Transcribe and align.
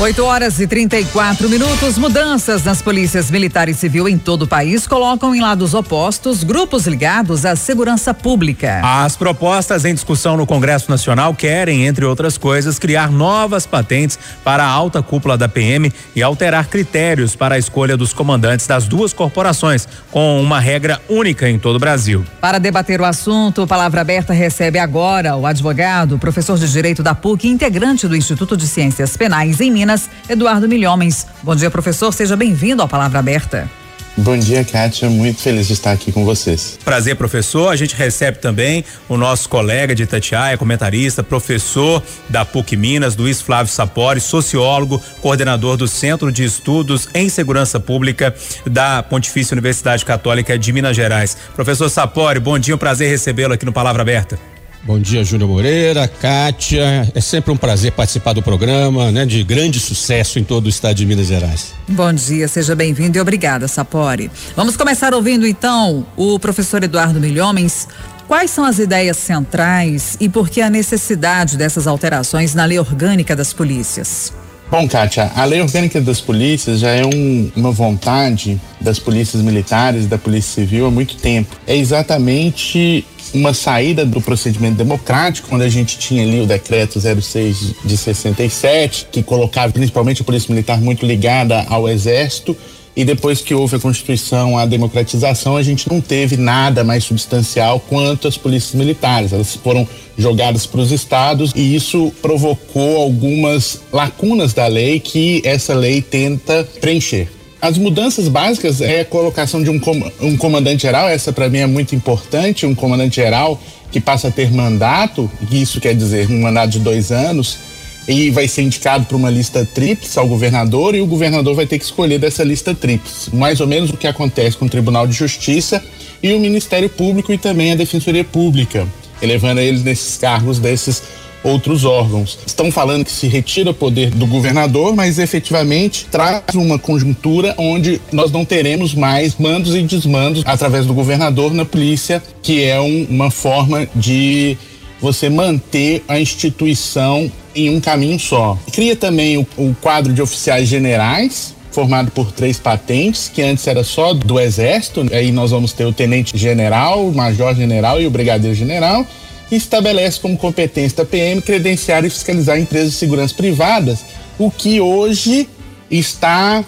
8 0.00 0.24
horas 0.24 0.58
e 0.58 0.66
34 0.66 1.48
minutos. 1.48 1.96
Mudanças 1.98 2.64
nas 2.64 2.82
polícias 2.82 3.30
militar 3.30 3.68
e 3.68 3.74
civil 3.74 4.08
em 4.08 4.18
todo 4.18 4.42
o 4.42 4.46
país 4.46 4.88
colocam 4.88 5.32
em 5.32 5.40
lados 5.40 5.72
opostos 5.72 6.42
grupos 6.42 6.88
ligados 6.88 7.46
à 7.46 7.54
segurança 7.54 8.12
pública. 8.12 8.80
As 8.82 9.16
propostas 9.16 9.84
em 9.84 9.94
discussão 9.94 10.36
no 10.36 10.46
Congresso 10.46 10.90
Nacional 10.90 11.32
querem, 11.32 11.86
entre 11.86 12.04
outras 12.04 12.36
coisas, 12.36 12.76
criar 12.76 13.08
novas 13.08 13.66
patentes 13.66 14.18
para 14.42 14.64
a 14.64 14.68
alta 14.68 15.00
cúpula 15.00 15.38
da 15.38 15.48
PM 15.48 15.92
e 16.14 16.20
alterar 16.20 16.66
critérios 16.66 17.36
para 17.36 17.54
a 17.54 17.58
escolha 17.58 17.96
dos 17.96 18.12
comandantes 18.12 18.66
das 18.66 18.88
duas 18.88 19.12
corporações, 19.12 19.86
com 20.10 20.42
uma 20.42 20.58
regra 20.58 21.00
única 21.08 21.48
em 21.48 21.56
todo 21.56 21.76
o 21.76 21.78
Brasil. 21.80 22.24
Para 22.40 22.58
debater 22.58 23.00
o 23.00 23.04
assunto, 23.04 23.64
Palavra 23.64 24.00
Aberta 24.00 24.32
recebe 24.32 24.80
agora 24.80 25.36
o 25.36 25.46
advogado, 25.46 26.18
professor 26.18 26.58
de 26.58 26.68
Direito 26.68 27.00
da 27.00 27.14
PUC, 27.14 27.46
integrante 27.46 28.08
do 28.08 28.16
Instituto 28.16 28.56
de 28.56 28.66
Ciências 28.66 29.16
Penais 29.16 29.60
em 29.60 29.70
Minas. 29.70 29.83
Minas, 29.84 30.08
Eduardo 30.30 30.66
Milhomens. 30.66 31.26
Bom 31.42 31.54
dia, 31.54 31.70
professor. 31.70 32.10
Seja 32.10 32.34
bem-vindo 32.34 32.80
ao 32.80 32.88
Palavra 32.88 33.18
Aberta. 33.18 33.70
Bom 34.16 34.38
dia, 34.38 34.64
Kátia. 34.64 35.10
Muito 35.10 35.42
feliz 35.42 35.66
de 35.66 35.74
estar 35.74 35.92
aqui 35.92 36.10
com 36.10 36.24
vocês. 36.24 36.78
Prazer, 36.82 37.16
professor. 37.16 37.68
A 37.68 37.76
gente 37.76 37.94
recebe 37.94 38.38
também 38.38 38.82
o 39.08 39.18
nosso 39.18 39.46
colega 39.46 39.94
de 39.94 40.04
Itatiaia, 40.04 40.56
comentarista, 40.56 41.22
professor 41.22 42.02
da 42.30 42.46
PUC 42.46 42.76
Minas, 42.78 43.14
Luiz 43.14 43.42
Flávio 43.42 43.70
Sapori, 43.70 44.20
sociólogo, 44.20 45.02
coordenador 45.20 45.76
do 45.76 45.86
Centro 45.86 46.32
de 46.32 46.44
Estudos 46.44 47.06
em 47.12 47.28
Segurança 47.28 47.78
Pública 47.78 48.34
da 48.64 49.02
Pontifícia 49.02 49.54
Universidade 49.54 50.02
Católica 50.04 50.58
de 50.58 50.72
Minas 50.72 50.96
Gerais. 50.96 51.36
Professor 51.54 51.90
Sapori, 51.90 52.40
bom 52.40 52.58
dia, 52.58 52.74
um 52.74 52.78
prazer 52.78 53.10
recebê-lo 53.10 53.52
aqui 53.52 53.66
no 53.66 53.72
Palavra 53.72 54.00
Aberta. 54.00 54.53
Bom 54.86 54.98
dia, 54.98 55.24
Júnior 55.24 55.48
Moreira, 55.48 56.06
Kátia. 56.06 57.10
É 57.14 57.20
sempre 57.20 57.50
um 57.50 57.56
prazer 57.56 57.92
participar 57.92 58.34
do 58.34 58.42
programa, 58.42 59.10
né? 59.10 59.24
De 59.24 59.42
grande 59.42 59.80
sucesso 59.80 60.38
em 60.38 60.44
todo 60.44 60.66
o 60.66 60.68
estado 60.68 60.96
de 60.96 61.06
Minas 61.06 61.26
Gerais. 61.26 61.72
Bom 61.88 62.12
dia, 62.12 62.46
seja 62.48 62.76
bem-vindo 62.76 63.16
e 63.16 63.20
obrigada, 63.20 63.66
Sapori. 63.66 64.30
Vamos 64.54 64.76
começar 64.76 65.14
ouvindo 65.14 65.46
então 65.46 66.06
o 66.14 66.38
professor 66.38 66.82
Eduardo 66.84 67.18
Milhomens. 67.18 67.88
Quais 68.28 68.50
são 68.50 68.62
as 68.62 68.78
ideias 68.78 69.16
centrais 69.16 70.18
e 70.20 70.28
por 70.28 70.50
que 70.50 70.60
a 70.60 70.68
necessidade 70.68 71.56
dessas 71.56 71.86
alterações 71.86 72.54
na 72.54 72.66
lei 72.66 72.78
orgânica 72.78 73.34
das 73.34 73.54
polícias? 73.54 74.34
Bom, 74.74 74.88
Kátia, 74.88 75.30
a 75.36 75.44
lei 75.44 75.60
orgânica 75.60 76.00
das 76.00 76.20
polícias 76.20 76.80
já 76.80 76.90
é 76.90 77.06
um, 77.06 77.48
uma 77.54 77.70
vontade 77.70 78.60
das 78.80 78.98
polícias 78.98 79.40
militares, 79.40 80.08
da 80.08 80.18
polícia 80.18 80.52
civil 80.52 80.86
há 80.86 80.90
muito 80.90 81.14
tempo. 81.14 81.54
É 81.64 81.76
exatamente 81.76 83.06
uma 83.32 83.54
saída 83.54 84.04
do 84.04 84.20
procedimento 84.20 84.74
democrático, 84.74 85.48
quando 85.48 85.62
a 85.62 85.68
gente 85.68 85.96
tinha 85.96 86.24
ali 86.24 86.40
o 86.40 86.46
decreto 86.46 87.00
06 87.00 87.74
de 87.84 87.96
67, 87.96 89.06
que 89.12 89.22
colocava 89.22 89.72
principalmente 89.72 90.22
a 90.22 90.24
Polícia 90.24 90.52
Militar 90.52 90.80
muito 90.80 91.06
ligada 91.06 91.64
ao 91.68 91.88
Exército, 91.88 92.56
e 92.96 93.04
depois 93.04 93.40
que 93.40 93.54
houve 93.54 93.76
a 93.76 93.80
Constituição, 93.80 94.56
a 94.56 94.66
democratização, 94.66 95.56
a 95.56 95.62
gente 95.62 95.90
não 95.90 96.00
teve 96.00 96.36
nada 96.36 96.84
mais 96.84 97.04
substancial 97.04 97.80
quanto 97.80 98.28
as 98.28 98.36
polícias 98.36 98.74
militares. 98.74 99.32
Elas 99.32 99.56
foram 99.56 99.86
jogadas 100.16 100.64
para 100.64 100.80
os 100.80 100.92
estados 100.92 101.52
e 101.56 101.74
isso 101.74 102.12
provocou 102.22 103.02
algumas 103.02 103.80
lacunas 103.92 104.52
da 104.52 104.66
lei 104.66 105.00
que 105.00 105.42
essa 105.44 105.74
lei 105.74 106.00
tenta 106.00 106.66
preencher. 106.80 107.28
As 107.60 107.78
mudanças 107.78 108.28
básicas 108.28 108.80
é 108.80 109.00
a 109.00 109.04
colocação 109.04 109.62
de 109.62 109.70
um, 109.70 109.80
com, 109.80 109.98
um 110.20 110.36
comandante 110.36 110.82
geral, 110.82 111.08
essa 111.08 111.32
para 111.32 111.48
mim 111.48 111.58
é 111.58 111.66
muito 111.66 111.94
importante, 111.94 112.66
um 112.66 112.74
comandante 112.74 113.16
geral 113.16 113.60
que 113.90 114.00
passa 114.00 114.28
a 114.28 114.30
ter 114.30 114.52
mandato, 114.52 115.30
isso 115.50 115.80
quer 115.80 115.94
dizer 115.94 116.28
um 116.30 116.42
mandato 116.42 116.72
de 116.72 116.80
dois 116.80 117.10
anos, 117.10 117.58
e 118.06 118.30
vai 118.30 118.46
ser 118.46 118.62
indicado 118.62 119.06
para 119.06 119.16
uma 119.16 119.30
lista 119.30 119.66
tríplice 119.74 120.18
ao 120.18 120.28
governador 120.28 120.94
e 120.94 121.00
o 121.00 121.06
governador 121.06 121.54
vai 121.54 121.66
ter 121.66 121.78
que 121.78 121.84
escolher 121.84 122.18
dessa 122.18 122.44
lista 122.44 122.74
tríplice. 122.74 123.34
Mais 123.34 123.60
ou 123.60 123.66
menos 123.66 123.90
o 123.90 123.96
que 123.96 124.06
acontece 124.06 124.56
com 124.56 124.66
o 124.66 124.68
Tribunal 124.68 125.06
de 125.06 125.14
Justiça 125.14 125.82
e 126.22 126.32
o 126.32 126.40
Ministério 126.40 126.88
Público 126.88 127.32
e 127.32 127.38
também 127.38 127.72
a 127.72 127.74
Defensoria 127.74 128.24
Pública, 128.24 128.86
elevando 129.22 129.60
eles 129.60 129.82
nesses 129.82 130.16
cargos 130.16 130.58
desses 130.58 131.02
outros 131.44 131.84
órgãos. 131.84 132.38
Estão 132.46 132.72
falando 132.72 133.04
que 133.04 133.12
se 133.12 133.28
retira 133.28 133.70
o 133.70 133.74
poder 133.74 134.10
do 134.10 134.26
governador, 134.26 134.96
mas 134.96 135.18
efetivamente 135.18 136.06
traz 136.10 136.42
uma 136.54 136.78
conjuntura 136.78 137.54
onde 137.58 138.00
nós 138.10 138.32
não 138.32 138.44
teremos 138.44 138.94
mais 138.94 139.36
mandos 139.36 139.74
e 139.74 139.82
desmandos 139.82 140.42
através 140.46 140.86
do 140.86 140.94
governador 140.94 141.52
na 141.52 141.66
polícia, 141.66 142.22
que 142.42 142.64
é 142.64 142.80
um, 142.80 143.06
uma 143.10 143.30
forma 143.30 143.86
de 143.94 144.56
você 145.04 145.28
manter 145.28 146.02
a 146.08 146.18
instituição 146.18 147.30
em 147.54 147.68
um 147.68 147.78
caminho 147.78 148.18
só. 148.18 148.58
Cria 148.72 148.96
também 148.96 149.36
o, 149.36 149.46
o 149.58 149.76
quadro 149.82 150.14
de 150.14 150.22
oficiais 150.22 150.66
generais, 150.66 151.54
formado 151.70 152.10
por 152.10 152.32
três 152.32 152.58
patentes, 152.58 153.30
que 153.32 153.42
antes 153.42 153.66
era 153.66 153.84
só 153.84 154.14
do 154.14 154.40
Exército, 154.40 155.06
aí 155.12 155.30
nós 155.30 155.50
vamos 155.50 155.74
ter 155.74 155.84
o 155.84 155.92
Tenente 155.92 156.38
General, 156.38 157.06
o 157.06 157.14
Major 157.14 157.54
General 157.54 158.00
e 158.00 158.06
o 158.06 158.10
Brigadeiro 158.10 158.56
General, 158.56 159.06
e 159.52 159.56
estabelece 159.56 160.18
como 160.18 160.38
competência 160.38 160.96
da 160.96 161.04
PM 161.04 161.42
credenciar 161.42 162.02
e 162.04 162.08
fiscalizar 162.08 162.58
empresas 162.58 162.92
de 162.92 162.96
segurança 162.96 163.34
privadas, 163.34 163.98
o 164.38 164.50
que 164.50 164.80
hoje 164.80 165.46
está 165.90 166.64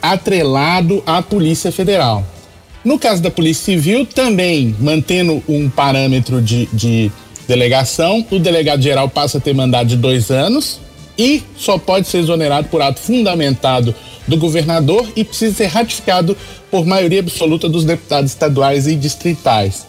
atrelado 0.00 1.02
à 1.06 1.20
Polícia 1.20 1.70
Federal. 1.70 2.24
No 2.82 2.98
caso 2.98 3.20
da 3.22 3.30
Polícia 3.30 3.64
Civil, 3.64 4.06
também 4.06 4.74
mantendo 4.80 5.42
um 5.46 5.68
parâmetro 5.68 6.40
de, 6.40 6.66
de 6.72 7.10
delegação, 7.46 8.24
o 8.30 8.38
delegado 8.38 8.82
geral 8.82 9.08
passa 9.08 9.38
a 9.38 9.40
ter 9.40 9.54
mandato 9.54 9.88
de 9.88 9.96
dois 9.96 10.30
anos 10.30 10.80
e 11.16 11.42
só 11.56 11.78
pode 11.78 12.08
ser 12.08 12.18
exonerado 12.18 12.68
por 12.68 12.82
ato 12.82 13.00
fundamentado 13.00 13.94
do 14.26 14.36
governador 14.36 15.06
e 15.14 15.24
precisa 15.24 15.54
ser 15.54 15.66
ratificado 15.66 16.36
por 16.70 16.86
maioria 16.86 17.20
absoluta 17.20 17.68
dos 17.68 17.84
deputados 17.84 18.32
estaduais 18.32 18.86
e 18.86 18.96
distritais. 18.96 19.86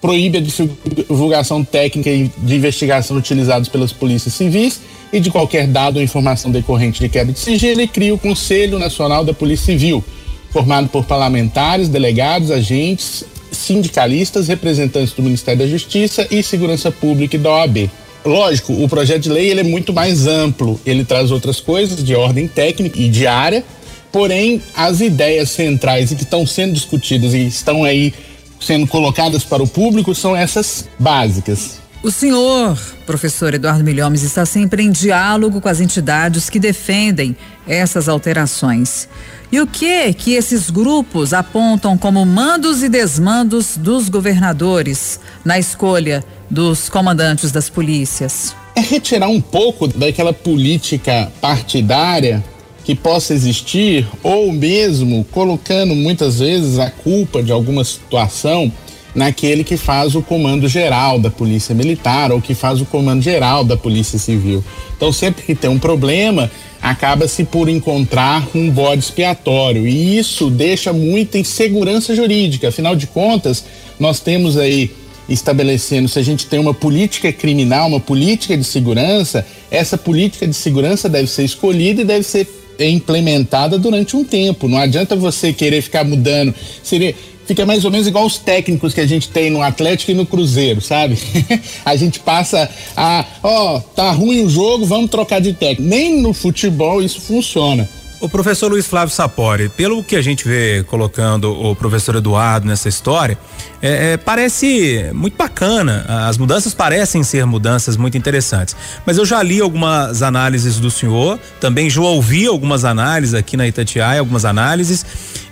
Proíbe 0.00 0.38
a 0.38 0.40
divulgação 0.40 1.62
técnica 1.64 2.10
de 2.38 2.56
investigação 2.56 3.16
utilizados 3.16 3.68
pelas 3.68 3.92
polícias 3.92 4.34
civis 4.34 4.80
e 5.12 5.20
de 5.20 5.30
qualquer 5.30 5.66
dado 5.66 5.96
ou 5.96 6.02
informação 6.02 6.50
decorrente 6.50 7.00
de 7.00 7.08
quebra 7.08 7.32
de 7.32 7.38
sigilo 7.38 7.80
e 7.80 7.88
cria 7.88 8.14
o 8.14 8.18
Conselho 8.18 8.78
Nacional 8.78 9.24
da 9.24 9.34
Polícia 9.34 9.66
Civil, 9.66 10.02
formado 10.50 10.88
por 10.88 11.04
parlamentares, 11.04 11.88
delegados, 11.88 12.50
agentes, 12.50 13.24
sindicalistas, 13.52 14.48
representantes 14.48 15.12
do 15.12 15.22
Ministério 15.22 15.60
da 15.60 15.66
Justiça 15.66 16.26
e 16.30 16.42
Segurança 16.42 16.90
Pública 16.90 17.36
e 17.36 17.38
da 17.38 17.50
OAB. 17.50 17.90
Lógico, 18.24 18.72
o 18.72 18.88
projeto 18.88 19.22
de 19.22 19.30
lei 19.30 19.50
ele 19.50 19.60
é 19.60 19.64
muito 19.64 19.92
mais 19.92 20.26
amplo, 20.26 20.78
ele 20.84 21.04
traz 21.04 21.30
outras 21.30 21.58
coisas 21.58 22.04
de 22.04 22.14
ordem 22.14 22.46
técnica 22.46 22.98
e 22.98 23.08
de 23.08 23.26
área, 23.26 23.64
porém 24.12 24.60
as 24.74 25.00
ideias 25.00 25.50
centrais 25.50 26.12
e 26.12 26.16
que 26.16 26.24
estão 26.24 26.46
sendo 26.46 26.74
discutidas 26.74 27.32
e 27.32 27.46
estão 27.46 27.82
aí 27.82 28.12
sendo 28.60 28.86
colocadas 28.86 29.42
para 29.42 29.62
o 29.62 29.68
público 29.68 30.14
são 30.14 30.36
essas 30.36 30.86
básicas. 30.98 31.80
O 32.02 32.10
senhor, 32.10 32.78
professor 33.04 33.52
Eduardo 33.52 33.84
Milhomes, 33.84 34.22
está 34.22 34.46
sempre 34.46 34.82
em 34.82 34.90
diálogo 34.90 35.60
com 35.60 35.68
as 35.68 35.80
entidades 35.80 36.48
que 36.48 36.58
defendem 36.58 37.36
essas 37.66 38.08
alterações. 38.08 39.06
E 39.52 39.60
o 39.60 39.66
que 39.66 40.12
que 40.14 40.34
esses 40.34 40.70
grupos 40.70 41.32
apontam 41.32 41.98
como 41.98 42.24
mandos 42.24 42.84
e 42.84 42.88
desmandos 42.88 43.76
dos 43.76 44.08
governadores 44.08 45.18
na 45.44 45.58
escolha 45.58 46.24
dos 46.48 46.88
comandantes 46.88 47.50
das 47.50 47.68
polícias? 47.68 48.54
É 48.76 48.80
retirar 48.80 49.26
um 49.26 49.40
pouco 49.40 49.88
daquela 49.88 50.32
política 50.32 51.32
partidária 51.40 52.44
que 52.84 52.94
possa 52.94 53.34
existir, 53.34 54.06
ou 54.22 54.52
mesmo 54.52 55.26
colocando 55.32 55.96
muitas 55.96 56.38
vezes 56.38 56.78
a 56.78 56.88
culpa 56.88 57.42
de 57.42 57.50
alguma 57.50 57.82
situação 57.82 58.72
naquele 59.14 59.64
que 59.64 59.76
faz 59.76 60.14
o 60.14 60.22
comando 60.22 60.68
geral 60.68 61.18
da 61.18 61.28
Polícia 61.28 61.74
Militar 61.74 62.30
ou 62.30 62.40
que 62.40 62.54
faz 62.54 62.80
o 62.80 62.86
comando 62.86 63.20
geral 63.20 63.64
da 63.64 63.76
Polícia 63.76 64.18
Civil. 64.18 64.64
Então, 64.96 65.12
sempre 65.12 65.42
que 65.42 65.56
tem 65.56 65.68
um 65.68 65.78
problema, 65.78 66.48
acaba-se 66.80 67.44
por 67.44 67.68
encontrar 67.68 68.48
um 68.54 68.70
bode 68.70 69.04
expiatório 69.04 69.86
e 69.86 70.18
isso 70.18 70.50
deixa 70.50 70.92
muita 70.92 71.38
insegurança 71.38 72.14
jurídica. 72.14 72.68
Afinal 72.68 72.96
de 72.96 73.06
contas, 73.06 73.64
nós 73.98 74.20
temos 74.20 74.56
aí 74.56 74.90
estabelecendo 75.28 76.08
se 76.08 76.18
a 76.18 76.22
gente 76.22 76.46
tem 76.46 76.58
uma 76.58 76.74
política 76.74 77.32
criminal, 77.32 77.88
uma 77.88 78.00
política 78.00 78.56
de 78.56 78.64
segurança, 78.64 79.46
essa 79.70 79.96
política 79.96 80.46
de 80.46 80.54
segurança 80.54 81.08
deve 81.08 81.28
ser 81.28 81.44
escolhida 81.44 82.02
e 82.02 82.04
deve 82.04 82.24
ser 82.24 82.48
implementada 82.78 83.78
durante 83.78 84.16
um 84.16 84.24
tempo. 84.24 84.66
Não 84.66 84.78
adianta 84.78 85.14
você 85.14 85.52
querer 85.52 85.82
ficar 85.82 86.04
mudando. 86.04 86.54
Seria, 86.82 87.14
fica 87.50 87.66
mais 87.66 87.84
ou 87.84 87.90
menos 87.90 88.06
igual 88.06 88.24
os 88.24 88.38
técnicos 88.38 88.94
que 88.94 89.00
a 89.00 89.06
gente 89.06 89.28
tem 89.28 89.50
no 89.50 89.60
Atlético 89.60 90.12
e 90.12 90.14
no 90.14 90.24
Cruzeiro, 90.24 90.80
sabe? 90.80 91.18
a 91.84 91.96
gente 91.96 92.20
passa 92.20 92.70
a, 92.96 93.24
ó, 93.42 93.80
tá 93.80 94.12
ruim 94.12 94.44
o 94.44 94.48
jogo, 94.48 94.86
vamos 94.86 95.10
trocar 95.10 95.40
de 95.40 95.52
técnico. 95.52 95.82
Nem 95.82 96.22
no 96.22 96.32
futebol 96.32 97.02
isso 97.02 97.20
funciona. 97.20 97.88
O 98.20 98.28
professor 98.28 98.70
Luiz 98.70 98.86
Flávio 98.86 99.12
Sapori, 99.12 99.68
pelo 99.70 100.04
que 100.04 100.14
a 100.14 100.22
gente 100.22 100.46
vê 100.46 100.84
colocando 100.84 101.50
o 101.50 101.74
professor 101.74 102.14
Eduardo 102.14 102.68
nessa 102.68 102.88
história, 102.88 103.36
é, 103.82 104.12
é, 104.12 104.16
parece 104.16 105.10
muito 105.12 105.36
bacana. 105.36 106.04
As 106.28 106.36
mudanças 106.36 106.72
parecem 106.72 107.24
ser 107.24 107.46
mudanças 107.46 107.96
muito 107.96 108.16
interessantes. 108.16 108.76
Mas 109.04 109.16
eu 109.16 109.24
já 109.24 109.42
li 109.42 109.58
algumas 109.58 110.22
análises 110.22 110.78
do 110.78 110.90
senhor, 110.90 111.40
também 111.58 111.90
já 111.90 112.02
ouvi 112.02 112.46
algumas 112.46 112.84
análises 112.84 113.34
aqui 113.34 113.56
na 113.56 113.66
Itatiaia, 113.66 114.20
algumas 114.20 114.44
análises. 114.44 115.04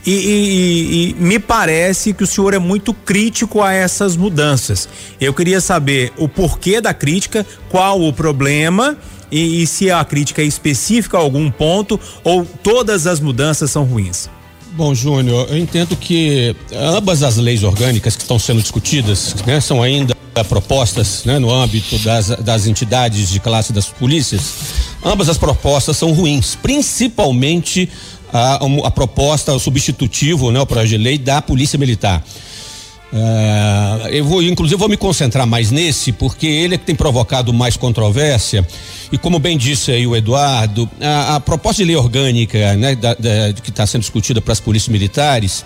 E, 0.08 0.10
e, 0.10 1.10
e, 1.10 1.22
me 1.22 1.38
parece 1.38 2.14
que 2.14 2.24
o 2.24 2.26
senhor 2.26 2.54
é 2.54 2.58
muito 2.58 2.94
crítico 2.94 3.62
a 3.62 3.74
essas 3.74 4.16
mudanças. 4.16 4.88
Eu 5.20 5.34
queria 5.34 5.60
saber 5.60 6.14
o 6.16 6.26
porquê 6.26 6.80
da 6.80 6.94
crítica, 6.94 7.44
qual 7.68 8.00
o 8.00 8.10
problema 8.10 8.96
e, 9.30 9.62
e 9.62 9.66
se 9.66 9.90
a 9.90 10.02
crítica 10.06 10.40
é 10.40 10.46
específica 10.46 11.18
a 11.18 11.20
algum 11.20 11.50
ponto 11.50 12.00
ou 12.24 12.42
todas 12.42 13.06
as 13.06 13.20
mudanças 13.20 13.70
são 13.70 13.84
ruins. 13.84 14.30
Bom, 14.72 14.94
Júnior, 14.94 15.46
eu 15.50 15.58
entendo 15.58 15.94
que 15.94 16.56
ambas 16.72 17.22
as 17.22 17.36
leis 17.36 17.62
orgânicas 17.62 18.16
que 18.16 18.22
estão 18.22 18.38
sendo 18.38 18.62
discutidas 18.62 19.34
né, 19.46 19.60
são 19.60 19.82
ainda 19.82 20.16
propostas 20.44 21.24
né, 21.24 21.38
no 21.38 21.52
âmbito 21.52 21.98
das, 21.98 22.28
das 22.28 22.66
entidades 22.66 23.28
de 23.28 23.40
classe 23.40 23.72
das 23.72 23.88
polícias. 23.88 24.54
Ambas 25.04 25.28
as 25.28 25.36
propostas 25.36 25.96
são 25.96 26.12
ruins, 26.12 26.54
principalmente 26.54 27.90
a, 28.32 28.58
a 28.84 28.90
proposta, 28.90 29.52
o 29.52 29.58
substitutivo, 29.58 30.50
né, 30.50 30.60
o 30.60 30.66
projeto 30.66 30.90
de 30.90 30.98
lei 30.98 31.18
da 31.18 31.40
Polícia 31.40 31.78
Militar. 31.78 32.22
Uh, 33.10 34.08
eu 34.08 34.22
vou, 34.24 34.42
inclusive, 34.42 34.78
vou 34.78 34.88
me 34.88 34.96
concentrar 34.96 35.46
mais 35.46 35.70
nesse, 35.70 36.12
porque 36.12 36.46
ele 36.46 36.74
é 36.74 36.78
que 36.78 36.84
tem 36.84 36.94
provocado 36.94 37.52
mais 37.52 37.76
controvérsia. 37.76 38.66
E 39.10 39.16
como 39.16 39.38
bem 39.38 39.56
disse 39.56 39.90
aí 39.90 40.06
o 40.06 40.14
Eduardo, 40.14 40.88
a, 41.00 41.36
a 41.36 41.40
proposta 41.40 41.82
de 41.82 41.86
lei 41.86 41.96
orgânica, 41.96 42.74
né, 42.76 42.94
da, 42.94 43.14
da, 43.14 43.52
que 43.62 43.70
está 43.70 43.86
sendo 43.86 44.02
discutida 44.02 44.42
para 44.42 44.52
as 44.52 44.60
polícias 44.60 44.92
militares, 44.92 45.64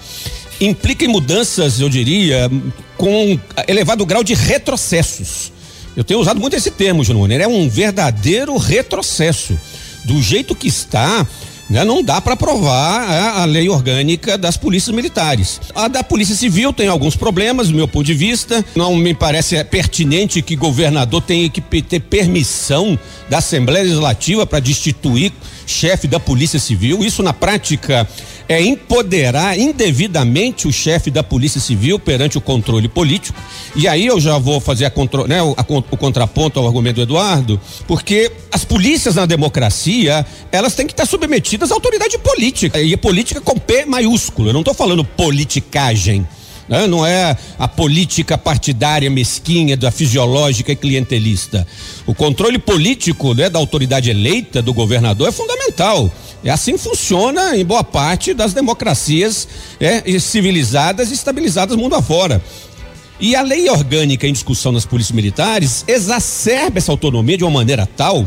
implica 0.60 1.04
em 1.04 1.08
mudanças, 1.08 1.80
eu 1.80 1.88
diria, 1.88 2.48
com 2.96 3.38
elevado 3.66 4.06
grau 4.06 4.22
de 4.22 4.34
retrocessos. 4.34 5.52
Eu 5.96 6.04
tenho 6.04 6.20
usado 6.20 6.40
muito 6.40 6.54
esse 6.54 6.70
termo, 6.70 7.02
Júnior. 7.04 7.40
É 7.40 7.46
um 7.46 7.68
verdadeiro 7.68 8.56
retrocesso. 8.56 9.58
Do 10.04 10.20
jeito 10.22 10.54
que 10.54 10.66
está, 10.66 11.26
né? 11.68 11.84
Não 11.84 12.02
dá 12.02 12.20
para 12.20 12.34
aprovar 12.34 13.02
a, 13.02 13.42
a, 13.42 13.44
lei 13.44 13.68
orgânica 13.68 14.36
das 14.36 14.56
polícias 14.56 14.94
militares. 14.94 15.60
A 15.74 15.88
da 15.88 16.02
Polícia 16.02 16.34
Civil 16.34 16.72
tem 16.72 16.88
alguns 16.88 17.16
problemas, 17.16 17.68
do 17.68 17.74
meu 17.74 17.88
ponto 17.88 18.04
de 18.04 18.14
vista. 18.14 18.64
Não 18.74 18.94
me 18.96 19.14
parece 19.14 19.62
pertinente 19.64 20.42
que 20.42 20.56
governador 20.56 21.22
tenha 21.22 21.48
que 21.48 21.60
ter 21.82 22.00
permissão 22.00 22.98
da 23.28 23.38
Assembleia 23.38 23.84
Legislativa 23.84 24.46
para 24.46 24.60
destituir 24.60 25.32
chefe 25.66 26.06
da 26.06 26.20
Polícia 26.20 26.58
Civil. 26.58 27.02
Isso 27.04 27.22
na 27.22 27.32
prática 27.32 28.08
é 28.48 28.60
empoderar 28.62 29.58
indevidamente 29.58 30.66
o 30.68 30.72
chefe 30.72 31.10
da 31.10 31.22
Polícia 31.22 31.60
Civil 31.60 31.98
perante 31.98 32.38
o 32.38 32.40
controle 32.40 32.88
político. 32.88 33.38
E 33.74 33.88
aí 33.88 34.06
eu 34.06 34.20
já 34.20 34.38
vou 34.38 34.60
fazer 34.60 34.90
contro, 34.90 35.26
né, 35.26 35.42
o, 35.42 35.54
a, 35.56 35.64
o 35.90 35.96
contraponto 35.96 36.58
ao 36.58 36.66
argumento 36.66 36.96
do 36.96 37.02
Eduardo, 37.02 37.60
porque 37.86 38.30
as 38.50 38.64
polícias 38.64 39.14
na 39.14 39.26
democracia, 39.26 40.26
elas 40.50 40.74
têm 40.74 40.86
que 40.86 40.92
estar 40.92 41.06
submetidas 41.06 41.70
à 41.70 41.74
autoridade 41.74 42.18
política. 42.18 42.80
E 42.80 42.96
política 42.96 43.40
com 43.40 43.58
P 43.58 43.84
maiúsculo. 43.84 44.48
Eu 44.48 44.52
não 44.52 44.60
estou 44.60 44.74
falando 44.74 45.04
politicagem. 45.04 46.26
Né? 46.68 46.86
Não 46.86 47.04
é 47.04 47.36
a 47.58 47.68
política 47.68 48.38
partidária 48.38 49.10
mesquinha, 49.10 49.76
da 49.76 49.90
fisiológica 49.90 50.72
e 50.72 50.76
clientelista. 50.76 51.66
O 52.06 52.14
controle 52.14 52.58
político 52.58 53.34
né, 53.34 53.50
da 53.50 53.58
autoridade 53.58 54.10
eleita 54.10 54.62
do 54.62 54.72
governador 54.72 55.28
é 55.28 55.32
fundamental. 55.32 56.10
É 56.44 56.50
assim 56.50 56.76
funciona 56.76 57.56
em 57.56 57.64
boa 57.64 57.84
parte 57.84 58.34
das 58.34 58.52
democracias 58.52 59.46
é, 59.78 60.18
civilizadas 60.18 61.10
e 61.10 61.14
estabilizadas 61.14 61.76
mundo 61.76 61.94
afora. 61.94 62.42
E 63.20 63.36
a 63.36 63.42
lei 63.42 63.70
orgânica 63.70 64.26
em 64.26 64.32
discussão 64.32 64.72
nas 64.72 64.84
polícias 64.84 65.14
militares 65.14 65.84
exacerba 65.86 66.78
essa 66.78 66.90
autonomia 66.90 67.38
de 67.38 67.44
uma 67.44 67.50
maneira 67.50 67.86
tal 67.86 68.26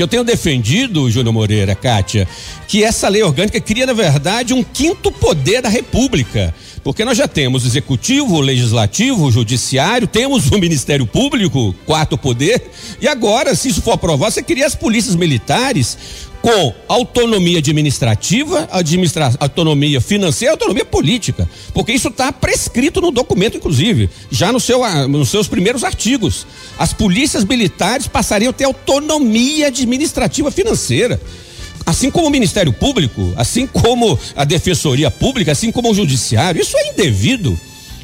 que 0.00 0.02
eu 0.02 0.08
tenho 0.08 0.24
defendido, 0.24 1.10
Júnior 1.10 1.34
Moreira, 1.34 1.74
Kátia, 1.74 2.26
que 2.66 2.82
essa 2.82 3.06
lei 3.06 3.22
orgânica 3.22 3.60
cria, 3.60 3.84
na 3.84 3.92
verdade, 3.92 4.54
um 4.54 4.62
quinto 4.62 5.12
poder 5.12 5.60
da 5.60 5.68
República. 5.68 6.54
Porque 6.82 7.04
nós 7.04 7.18
já 7.18 7.28
temos 7.28 7.66
executivo, 7.66 8.40
legislativo, 8.40 9.30
judiciário, 9.30 10.06
temos 10.06 10.50
o 10.50 10.58
Ministério 10.58 11.06
Público, 11.06 11.74
quarto 11.84 12.16
poder, 12.16 12.70
e 12.98 13.06
agora, 13.06 13.54
se 13.54 13.68
isso 13.68 13.82
for 13.82 13.92
aprovado, 13.92 14.32
você 14.32 14.42
cria 14.42 14.66
as 14.66 14.74
polícias 14.74 15.14
militares 15.14 15.98
com 16.42 16.72
autonomia 16.88 17.58
administrativa, 17.58 18.68
administra 18.72 19.32
autonomia 19.38 20.00
financeira, 20.00 20.54
autonomia 20.54 20.84
política, 20.84 21.48
porque 21.74 21.92
isso 21.92 22.08
está 22.08 22.32
prescrito 22.32 23.00
no 23.00 23.10
documento, 23.10 23.56
inclusive, 23.56 24.08
já 24.30 24.50
no 24.52 24.58
seu, 24.58 24.80
nos 25.08 25.28
seus 25.28 25.48
primeiros 25.48 25.84
artigos. 25.84 26.46
As 26.78 26.92
polícias 26.92 27.44
militares 27.44 28.06
passariam 28.06 28.50
a 28.50 28.54
ter 28.54 28.64
autonomia 28.64 29.66
administrativa 29.66 30.50
financeira. 30.50 31.20
Assim 31.84 32.10
como 32.10 32.26
o 32.26 32.30
Ministério 32.30 32.72
Público, 32.72 33.32
assim 33.36 33.66
como 33.66 34.18
a 34.36 34.44
Defensoria 34.44 35.10
Pública, 35.10 35.52
assim 35.52 35.72
como 35.72 35.90
o 35.90 35.94
Judiciário, 35.94 36.60
isso 36.60 36.76
é 36.76 36.90
indevido. 36.90 37.58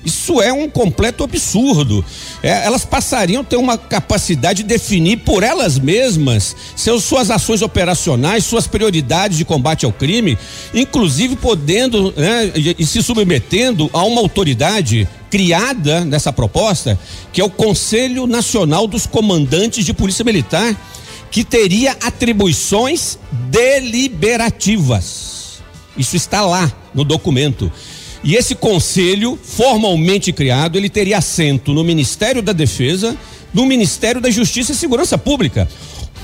Isso 0.06 0.41
é 0.41 0.53
um 0.53 0.70
completo 0.70 1.25
absurdo. 1.25 2.05
É, 2.41 2.64
elas 2.64 2.85
passariam 2.85 3.43
a 3.43 3.44
ter 3.44 3.56
uma 3.56 3.76
capacidade 3.76 4.62
de 4.62 4.69
definir 4.69 5.17
por 5.17 5.43
elas 5.43 5.81
mesmas 5.81 6.55
seus, 6.76 7.03
suas 7.03 7.29
ações 7.29 7.61
operacionais, 7.61 8.44
suas 8.44 8.69
prioridades 8.69 9.37
de 9.37 9.44
combate 9.44 9.85
ao 9.85 9.93
crime, 9.93 10.38
inclusive 10.73 11.35
podendo 11.35 12.14
né, 12.17 12.53
e, 12.55 12.76
e 12.79 12.87
se 12.87 13.03
submetendo 13.03 13.91
a 13.93 14.05
uma 14.05 14.20
autoridade 14.20 15.08
criada 15.29 16.05
nessa 16.05 16.32
proposta, 16.32 16.97
que 17.32 17.41
é 17.41 17.44
o 17.44 17.50
Conselho 17.50 18.29
Nacional 18.29 18.87
dos 18.87 19.06
Comandantes 19.06 19.85
de 19.85 19.93
Polícia 19.93 20.25
Militar, 20.25 20.81
que 21.32 21.43
teria 21.43 21.97
atribuições 22.00 23.19
deliberativas. 23.50 25.59
Isso 25.99 26.14
está 26.14 26.43
lá 26.43 26.73
no 26.94 27.02
documento. 27.02 27.73
E 28.24 28.34
esse 28.34 28.54
conselho, 28.54 29.38
formalmente 29.42 30.32
criado, 30.32 30.76
ele 30.76 30.88
teria 30.88 31.18
assento 31.18 31.72
no 31.72 31.84
Ministério 31.84 32.42
da 32.42 32.52
Defesa, 32.52 33.16
no 33.52 33.64
Ministério 33.64 34.20
da 34.20 34.30
Justiça 34.30 34.72
e 34.72 34.74
Segurança 34.74 35.16
Pública. 35.16 35.68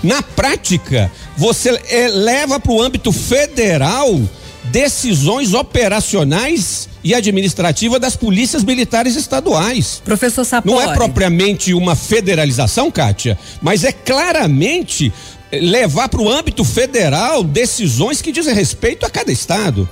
Na 0.03 0.21
prática, 0.23 1.11
você 1.37 1.81
é, 1.89 2.09
leva 2.09 2.59
para 2.59 2.73
o 2.73 2.83
âmbito 2.83 3.13
federal 3.13 4.21
decisões 4.65 5.55
operacionais 5.55 6.89
e 7.05 7.15
administrativas 7.15 8.01
das 8.01 8.17
polícias 8.17 8.63
militares 8.65 9.17
estaduais. 9.17 10.01
Professor 10.05 10.45
Sapori. 10.45 10.75
Não 10.75 10.81
é 10.81 10.95
propriamente 10.95 11.75
uma 11.75 11.97
federalização, 11.97 12.91
Kátia, 12.91 13.39
mas 13.61 13.85
é 13.85 13.93
claramente 13.93 15.13
levar 15.53 16.09
para 16.09 16.23
o 16.23 16.31
âmbito 16.31 16.65
federal 16.65 17.43
decisões 17.43 18.23
que 18.23 18.33
dizem 18.33 18.55
respeito 18.55 19.05
a 19.05 19.11
cada 19.11 19.33
estado. 19.33 19.89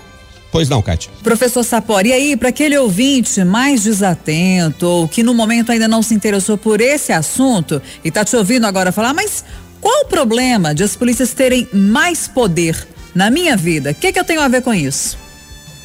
Pois 0.52 0.68
não, 0.68 0.82
Kátia. 0.82 1.10
Professor 1.22 1.62
Sapori, 1.62 2.08
e 2.08 2.12
aí, 2.12 2.36
para 2.36 2.48
aquele 2.48 2.76
ouvinte 2.76 3.44
mais 3.44 3.84
desatento 3.84 4.86
ou 4.86 5.08
que 5.08 5.22
no 5.22 5.32
momento 5.32 5.70
ainda 5.70 5.86
não 5.86 6.02
se 6.02 6.12
interessou 6.12 6.58
por 6.58 6.80
esse 6.80 7.12
assunto 7.12 7.80
e 8.04 8.08
está 8.08 8.24
te 8.24 8.34
ouvindo 8.34 8.66
agora 8.66 8.90
falar, 8.90 9.14
mas 9.14 9.44
qual 9.80 10.02
o 10.02 10.06
problema 10.06 10.74
de 10.74 10.82
as 10.82 10.96
polícias 10.96 11.32
terem 11.32 11.68
mais 11.72 12.26
poder 12.26 12.86
na 13.14 13.30
minha 13.30 13.56
vida? 13.56 13.92
O 13.92 13.94
que, 13.94 14.12
que 14.12 14.18
eu 14.18 14.24
tenho 14.24 14.40
a 14.40 14.48
ver 14.48 14.62
com 14.62 14.74
isso? 14.74 15.16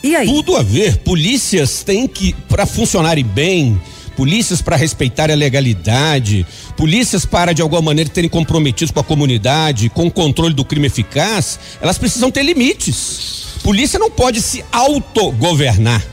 E 0.03 0.15
aí? 0.15 0.27
Tudo 0.27 0.55
a 0.55 0.63
ver. 0.63 0.97
Polícias 0.97 1.83
têm 1.83 2.07
que, 2.07 2.33
para 2.47 2.65
funcionarem 2.65 3.23
bem, 3.23 3.79
polícias 4.15 4.61
para 4.61 4.75
respeitar 4.75 5.29
a 5.29 5.35
legalidade, 5.35 6.45
polícias 6.75 7.25
para 7.25 7.53
de 7.53 7.61
alguma 7.61 7.81
maneira 7.81 8.09
terem 8.09 8.29
comprometidos 8.29 8.91
com 8.91 8.99
a 8.99 9.03
comunidade, 9.03 9.89
com 9.89 10.07
o 10.07 10.11
controle 10.11 10.53
do 10.53 10.65
crime 10.65 10.87
eficaz, 10.87 11.59
elas 11.81 11.97
precisam 11.97 12.31
ter 12.31 12.43
limites. 12.43 13.44
Polícia 13.65 13.97
não 13.97 14.11
pode 14.11 14.43
se 14.43 14.63
autogovernar. 14.71 16.05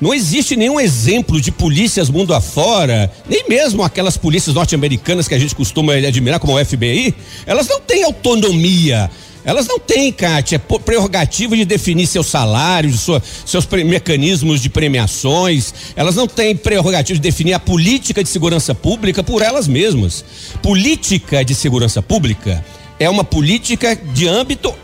Não 0.00 0.14
existe 0.14 0.56
nenhum 0.56 0.80
exemplo 0.80 1.38
de 1.38 1.52
polícias 1.52 2.08
mundo 2.08 2.32
afora, 2.32 3.12
nem 3.28 3.46
mesmo 3.46 3.82
aquelas 3.82 4.16
polícias 4.16 4.54
norte-americanas 4.54 5.28
que 5.28 5.34
a 5.34 5.38
gente 5.38 5.54
costuma 5.54 5.92
admirar, 5.92 6.40
como 6.40 6.58
o 6.58 6.64
FBI, 6.64 7.14
elas 7.44 7.68
não 7.68 7.82
têm 7.82 8.02
autonomia. 8.02 9.10
Elas 9.44 9.66
não 9.66 9.78
têm, 9.78 10.10
Kátia, 10.10 10.58
prerrogativa 10.58 11.54
de 11.54 11.66
definir 11.66 12.06
seus 12.06 12.28
salários, 12.28 13.00
sua, 13.00 13.22
seus 13.44 13.66
mecanismos 13.66 14.62
de 14.62 14.70
premiações. 14.70 15.74
Elas 15.94 16.16
não 16.16 16.26
têm 16.26 16.56
prerrogativa 16.56 17.18
de 17.18 17.22
definir 17.22 17.52
a 17.52 17.60
política 17.60 18.24
de 18.24 18.30
segurança 18.30 18.74
pública 18.74 19.22
por 19.22 19.42
elas 19.42 19.68
mesmas. 19.68 20.24
Política 20.62 21.44
de 21.44 21.54
segurança 21.54 22.00
pública 22.00 22.64
é 22.98 23.10
uma 23.10 23.22
política 23.22 23.94
de 23.94 24.26
âmbito 24.26 24.74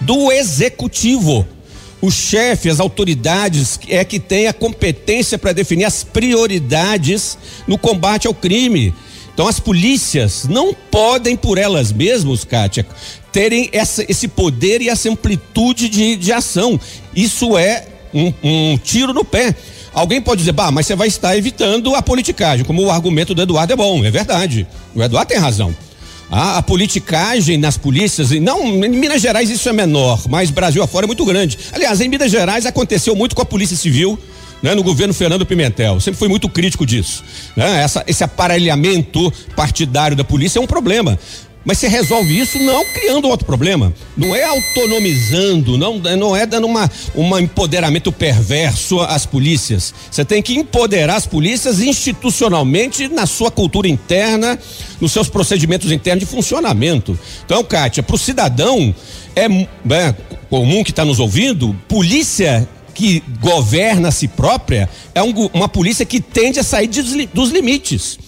do 0.00 0.32
executivo 0.32 1.46
o 2.00 2.10
chefe, 2.10 2.70
as 2.70 2.80
autoridades 2.80 3.78
é 3.88 4.04
que 4.04 4.18
tem 4.18 4.46
a 4.46 4.52
competência 4.52 5.38
para 5.38 5.52
definir 5.52 5.84
as 5.84 6.02
prioridades 6.02 7.36
no 7.66 7.76
combate 7.76 8.26
ao 8.26 8.34
crime. 8.34 8.94
Então 9.32 9.46
as 9.46 9.60
polícias 9.60 10.46
não 10.48 10.74
podem 10.74 11.36
por 11.36 11.58
elas 11.58 11.92
mesmas, 11.92 12.44
Kátia, 12.44 12.86
terem 13.32 13.68
essa, 13.72 14.04
esse 14.08 14.28
poder 14.28 14.80
e 14.80 14.88
essa 14.88 15.10
amplitude 15.10 15.88
de, 15.88 16.16
de 16.16 16.32
ação. 16.32 16.78
Isso 17.14 17.56
é 17.56 17.86
um, 18.12 18.32
um 18.42 18.78
tiro 18.78 19.12
no 19.12 19.24
pé. 19.24 19.54
Alguém 19.92 20.20
pode 20.20 20.40
dizer, 20.40 20.52
bah, 20.52 20.70
mas 20.70 20.86
você 20.86 20.94
vai 20.94 21.08
estar 21.08 21.36
evitando 21.36 21.94
a 21.94 22.02
politicagem, 22.02 22.64
como 22.64 22.82
o 22.82 22.90
argumento 22.90 23.34
do 23.34 23.42
Eduardo 23.42 23.72
é 23.72 23.76
bom, 23.76 24.04
é 24.04 24.10
verdade. 24.10 24.66
O 24.94 25.02
Eduardo 25.02 25.28
tem 25.28 25.38
razão. 25.38 25.74
A, 26.30 26.58
a, 26.58 26.62
politicagem 26.62 27.58
nas 27.58 27.76
polícias, 27.76 28.30
não, 28.30 28.64
em 28.84 28.88
Minas 28.88 29.20
Gerais 29.20 29.50
isso 29.50 29.68
é 29.68 29.72
menor, 29.72 30.22
mas 30.28 30.50
Brasil 30.50 30.80
afora 30.82 31.04
é 31.04 31.08
muito 31.08 31.24
grande. 31.24 31.58
Aliás, 31.72 32.00
em 32.00 32.08
Minas 32.08 32.30
Gerais 32.30 32.64
aconteceu 32.66 33.16
muito 33.16 33.34
com 33.34 33.42
a 33.42 33.44
Polícia 33.44 33.76
Civil, 33.76 34.16
né, 34.62 34.74
no 34.74 34.82
governo 34.82 35.12
Fernando 35.12 35.44
Pimentel. 35.44 35.98
Sempre 36.00 36.18
fui 36.18 36.28
muito 36.28 36.48
crítico 36.48 36.86
disso. 36.86 37.24
Né? 37.56 37.82
Essa, 37.82 38.04
esse 38.06 38.22
aparelhamento 38.22 39.32
partidário 39.56 40.16
da 40.16 40.22
polícia 40.22 40.58
é 40.58 40.62
um 40.62 40.66
problema. 40.66 41.18
Mas 41.64 41.78
você 41.78 41.88
resolve 41.88 42.38
isso 42.38 42.58
não 42.58 42.84
criando 42.86 43.28
outro 43.28 43.44
problema, 43.44 43.92
não 44.16 44.34
é 44.34 44.44
autonomizando, 44.44 45.76
não, 45.76 45.98
não 45.98 46.34
é 46.34 46.46
dando 46.46 46.66
uma, 46.66 46.90
um 47.14 47.38
empoderamento 47.38 48.10
perverso 48.10 49.00
às 49.00 49.26
polícias. 49.26 49.92
Você 50.10 50.24
tem 50.24 50.42
que 50.42 50.54
empoderar 50.54 51.16
as 51.16 51.26
polícias 51.26 51.80
institucionalmente 51.80 53.08
na 53.08 53.26
sua 53.26 53.50
cultura 53.50 53.88
interna, 53.88 54.58
nos 55.00 55.12
seus 55.12 55.28
procedimentos 55.28 55.92
internos 55.92 56.24
de 56.24 56.30
funcionamento. 56.30 57.18
Então, 57.44 57.62
Kátia, 57.62 58.02
para 58.02 58.16
o 58.16 58.18
cidadão 58.18 58.94
é, 59.36 59.44
é 59.44 60.14
comum 60.48 60.82
que 60.82 60.90
está 60.90 61.04
nos 61.04 61.20
ouvindo, 61.20 61.76
polícia 61.86 62.66
que 62.94 63.22
governa 63.40 64.08
a 64.08 64.12
si 64.12 64.28
própria 64.28 64.88
é 65.14 65.22
um, 65.22 65.32
uma 65.52 65.68
polícia 65.68 66.04
que 66.04 66.20
tende 66.20 66.58
a 66.58 66.62
sair 66.62 66.88
dos 66.88 67.50
limites. 67.50 68.18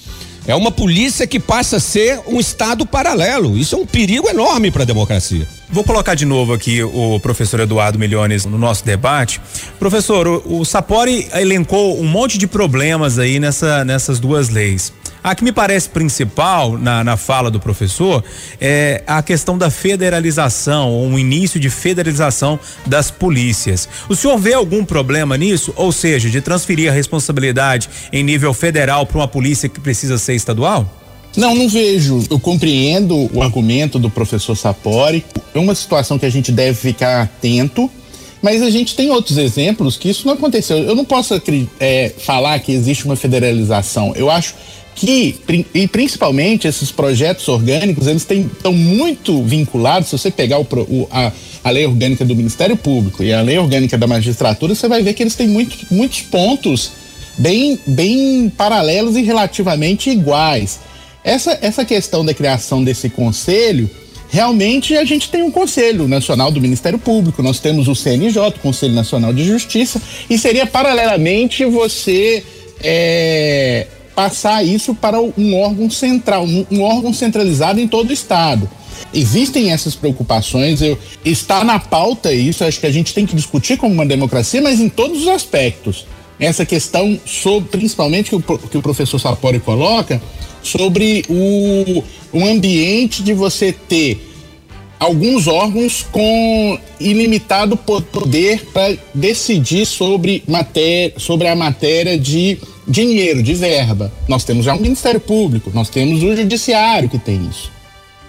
É 0.46 0.54
uma 0.54 0.72
polícia 0.72 1.26
que 1.26 1.38
passa 1.38 1.76
a 1.76 1.80
ser 1.80 2.20
um 2.26 2.40
Estado 2.40 2.84
paralelo. 2.84 3.56
Isso 3.56 3.76
é 3.76 3.78
um 3.78 3.86
perigo 3.86 4.28
enorme 4.28 4.70
para 4.72 4.82
a 4.82 4.86
democracia. 4.86 5.46
Vou 5.70 5.84
colocar 5.84 6.14
de 6.14 6.26
novo 6.26 6.52
aqui 6.52 6.82
o 6.82 7.20
professor 7.20 7.60
Eduardo 7.60 7.98
Milhões 7.98 8.44
no 8.44 8.58
nosso 8.58 8.84
debate. 8.84 9.40
Professor, 9.78 10.26
o, 10.26 10.60
o 10.60 10.64
Sapori 10.64 11.28
elencou 11.32 12.00
um 12.00 12.04
monte 12.04 12.38
de 12.38 12.46
problemas 12.46 13.18
aí 13.18 13.38
nessa, 13.38 13.84
nessas 13.84 14.18
duas 14.18 14.48
leis. 14.48 14.92
A 15.24 15.36
que 15.36 15.44
me 15.44 15.52
parece 15.52 15.88
principal 15.88 16.76
na, 16.76 17.04
na 17.04 17.16
fala 17.16 17.48
do 17.48 17.60
professor 17.60 18.24
é 18.60 19.04
a 19.06 19.22
questão 19.22 19.56
da 19.56 19.70
federalização, 19.70 20.90
ou 20.90 21.06
um 21.06 21.16
início 21.16 21.60
de 21.60 21.70
federalização 21.70 22.58
das 22.86 23.10
polícias. 23.10 23.88
O 24.08 24.16
senhor 24.16 24.36
vê 24.36 24.52
algum 24.52 24.84
problema 24.84 25.38
nisso? 25.38 25.72
Ou 25.76 25.92
seja, 25.92 26.28
de 26.28 26.40
transferir 26.40 26.90
a 26.90 26.94
responsabilidade 26.94 27.88
em 28.12 28.24
nível 28.24 28.52
federal 28.52 29.06
para 29.06 29.18
uma 29.18 29.28
polícia 29.28 29.68
que 29.68 29.78
precisa 29.78 30.18
ser 30.18 30.34
estadual? 30.34 30.90
Não, 31.36 31.54
não 31.54 31.68
vejo. 31.68 32.24
Eu 32.28 32.40
compreendo 32.40 33.30
o 33.32 33.42
argumento 33.42 34.00
do 34.00 34.10
professor 34.10 34.56
Sapori. 34.56 35.24
É 35.54 35.58
uma 35.58 35.74
situação 35.74 36.18
que 36.18 36.26
a 36.26 36.30
gente 36.30 36.50
deve 36.50 36.76
ficar 36.76 37.22
atento, 37.22 37.88
mas 38.42 38.60
a 38.60 38.70
gente 38.70 38.94
tem 38.96 39.10
outros 39.10 39.38
exemplos 39.38 39.96
que 39.96 40.10
isso 40.10 40.26
não 40.26 40.34
aconteceu. 40.34 40.78
Eu 40.78 40.94
não 40.94 41.04
posso 41.04 41.40
é, 41.78 42.12
falar 42.18 42.58
que 42.58 42.72
existe 42.72 43.04
uma 43.04 43.16
federalização. 43.16 44.12
Eu 44.16 44.28
acho 44.28 44.54
que, 44.94 45.36
e 45.74 45.88
principalmente 45.88 46.68
esses 46.68 46.90
projetos 46.90 47.48
orgânicos, 47.48 48.06
eles 48.06 48.26
estão 48.28 48.72
muito 48.72 49.42
vinculados, 49.42 50.08
se 50.08 50.18
você 50.18 50.30
pegar 50.30 50.58
o, 50.58 50.62
o, 50.62 51.08
a, 51.10 51.32
a 51.64 51.70
lei 51.70 51.86
orgânica 51.86 52.24
do 52.24 52.36
Ministério 52.36 52.76
Público 52.76 53.22
e 53.22 53.32
a 53.32 53.40
lei 53.40 53.58
orgânica 53.58 53.96
da 53.96 54.06
magistratura, 54.06 54.74
você 54.74 54.88
vai 54.88 55.02
ver 55.02 55.14
que 55.14 55.22
eles 55.22 55.34
têm 55.34 55.48
muito, 55.48 55.76
muitos 55.90 56.20
pontos 56.22 56.92
bem, 57.38 57.78
bem 57.86 58.52
paralelos 58.56 59.16
e 59.16 59.22
relativamente 59.22 60.10
iguais. 60.10 60.80
Essa, 61.24 61.58
essa 61.62 61.84
questão 61.84 62.24
da 62.24 62.34
criação 62.34 62.82
desse 62.82 63.08
conselho, 63.08 63.88
realmente 64.28 64.96
a 64.96 65.04
gente 65.04 65.30
tem 65.30 65.42
um 65.42 65.50
Conselho 65.50 66.08
Nacional 66.08 66.50
do 66.50 66.60
Ministério 66.60 66.98
Público, 66.98 67.42
nós 67.42 67.60
temos 67.60 67.88
o 67.88 67.94
CNJ, 67.94 68.52
Conselho 68.60 68.94
Nacional 68.94 69.32
de 69.32 69.44
Justiça, 69.44 70.02
e 70.28 70.36
seria 70.36 70.66
paralelamente 70.66 71.64
você 71.64 72.42
é, 72.82 73.86
passar 74.14 74.64
isso 74.64 74.94
para 74.94 75.20
um 75.20 75.58
órgão 75.58 75.90
central, 75.90 76.44
um, 76.44 76.82
órgão 76.82 77.12
centralizado 77.12 77.80
em 77.80 77.88
todo 77.88 78.10
o 78.10 78.12
Estado. 78.12 78.68
Existem 79.12 79.72
essas 79.72 79.94
preocupações, 79.94 80.80
eu, 80.80 80.98
está 81.24 81.64
na 81.64 81.78
pauta 81.78 82.32
isso, 82.32 82.64
acho 82.64 82.80
que 82.80 82.86
a 82.86 82.90
gente 82.90 83.12
tem 83.12 83.26
que 83.26 83.34
discutir 83.34 83.76
como 83.76 83.92
uma 83.92 84.06
democracia, 84.06 84.60
mas 84.62 84.80
em 84.80 84.88
todos 84.88 85.22
os 85.22 85.28
aspectos. 85.28 86.06
Essa 86.38 86.64
questão, 86.64 87.18
sobre, 87.24 87.68
principalmente 87.68 88.30
que 88.30 88.36
o, 88.36 88.40
que 88.40 88.78
o 88.78 88.82
professor 88.82 89.18
Sapori 89.18 89.60
coloca, 89.60 90.20
sobre 90.62 91.24
o, 91.28 92.02
o 92.32 92.44
ambiente 92.44 93.22
de 93.22 93.32
você 93.32 93.72
ter 93.72 94.32
alguns 94.98 95.48
órgãos 95.48 96.06
com 96.12 96.78
ilimitado 97.00 97.76
poder 97.76 98.64
para 98.72 98.96
decidir 99.12 99.84
sobre, 99.84 100.44
matéria, 100.46 101.14
sobre 101.16 101.48
a 101.48 101.56
matéria 101.56 102.16
de 102.16 102.56
dinheiro, 102.86 103.42
de 103.42 103.54
verba. 103.54 104.12
Nós 104.28 104.44
temos 104.44 104.64
já 104.64 104.74
um 104.74 104.80
Ministério 104.80 105.20
Público, 105.20 105.70
nós 105.74 105.88
temos 105.88 106.22
o 106.22 106.36
Judiciário 106.36 107.08
que 107.08 107.18
tem 107.18 107.48
isso. 107.48 107.70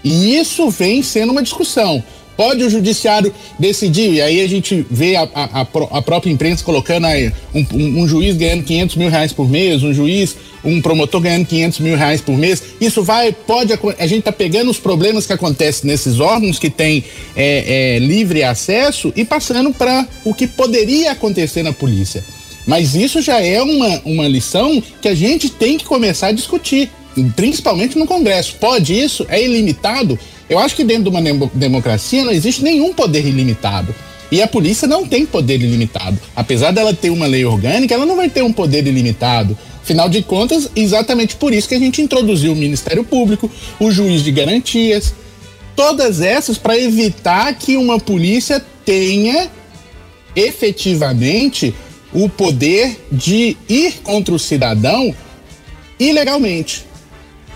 E 0.04 0.38
isso 0.38 0.70
vem 0.70 1.02
sendo 1.02 1.32
uma 1.32 1.42
discussão. 1.42 2.04
Pode 2.36 2.64
o 2.64 2.70
judiciário 2.70 3.32
decidir? 3.60 4.14
E 4.14 4.22
aí 4.22 4.42
a 4.42 4.48
gente 4.48 4.86
vê 4.90 5.16
a, 5.16 5.30
a, 5.36 5.62
a 5.62 6.02
própria 6.02 6.32
imprensa 6.32 6.64
colocando 6.64 7.06
aí 7.06 7.32
um, 7.54 7.66
um, 7.74 8.02
um, 8.02 8.08
juiz 8.08 8.36
ganhando 8.36 8.64
500 8.64 8.96
mil 8.96 9.10
reais 9.10 9.32
por 9.32 9.48
mês, 9.48 9.84
um 9.84 9.94
juiz, 9.94 10.36
um 10.64 10.82
promotor 10.82 11.22
ganhando 11.22 11.46
500 11.46 11.80
mil 11.80 11.96
reais 11.96 12.22
por 12.22 12.36
mês. 12.36 12.64
Isso 12.82 13.04
vai, 13.04 13.32
pode, 13.32 13.74
a 13.74 14.08
gente 14.08 14.20
está 14.20 14.32
pegando 14.32 14.72
os 14.72 14.80
problemas 14.80 15.28
que 15.28 15.34
acontecem 15.34 15.88
nesses 15.88 16.20
órgãos 16.20 16.58
que 16.58 16.72
têm 16.72 17.04
é, 17.36 17.96
é, 17.96 18.00
livre 18.00 18.44
acesso 18.44 19.14
e 19.16 19.24
passando 19.24 19.72
para 19.72 20.08
o 20.26 20.34
que 20.34 20.48
poderia 20.48 21.12
acontecer 21.12 21.62
na 21.62 21.72
polícia. 21.72 22.24
Mas 22.66 22.96
isso 22.96 23.22
já 23.22 23.42
é 23.42 23.62
uma, 23.62 24.02
uma 24.06 24.28
lição 24.28 24.82
que 25.02 25.08
a 25.08 25.16
gente 25.16 25.50
tem 25.50 25.78
que 25.78 25.86
começar 25.86 26.28
a 26.28 26.32
discutir, 26.32 26.90
principalmente 27.36 27.98
no 27.98 28.08
Congresso. 28.08 28.56
Pode 28.60 28.98
isso? 28.98 29.26
É 29.30 29.44
ilimitado? 29.44 30.18
Eu 30.50 30.60
acho 30.60 30.76
que 30.76 30.84
dentro 30.84 31.04
de 31.04 31.10
uma 31.10 31.50
democracia 31.54 32.24
não 32.24 32.32
existe 32.32 32.64
nenhum 32.64 32.94
poder 32.94 33.26
ilimitado. 33.26 33.94
E 34.32 34.42
a 34.42 34.48
polícia 34.48 34.88
não 34.88 35.06
tem 35.06 35.26
poder 35.26 35.62
ilimitado. 35.62 36.18
Apesar 36.36 36.72
dela 36.72 36.94
ter 36.94 37.10
uma 37.10 37.28
lei 37.28 37.46
orgânica, 37.46 37.94
ela 37.94 38.06
não 38.06 38.16
vai 38.16 38.30
ter 38.30 38.44
um 38.44 38.52
poder 38.52 38.86
ilimitado. 38.88 39.58
Afinal 39.82 40.10
de 40.10 40.24
contas, 40.24 40.70
exatamente 40.76 41.36
por 41.36 41.54
isso 41.54 41.68
que 41.68 41.76
a 41.76 41.80
gente 41.80 42.02
introduziu 42.02 42.54
o 42.54 42.56
Ministério 42.56 43.04
Público, 43.04 43.52
o 43.80 43.92
juiz 43.92 44.24
de 44.24 44.32
garantias, 44.32 45.14
todas 45.76 46.22
essas 46.22 46.58
para 46.58 46.80
evitar 46.80 47.54
que 47.54 47.76
uma 47.76 48.00
polícia 48.00 48.64
tenha 48.86 49.50
efetivamente 50.36 51.76
o 52.14 52.30
poder 52.30 53.08
de 53.12 53.58
ir 53.68 53.96
contra 54.04 54.34
o 54.34 54.40
cidadão 54.40 55.14
ilegalmente. 56.00 56.86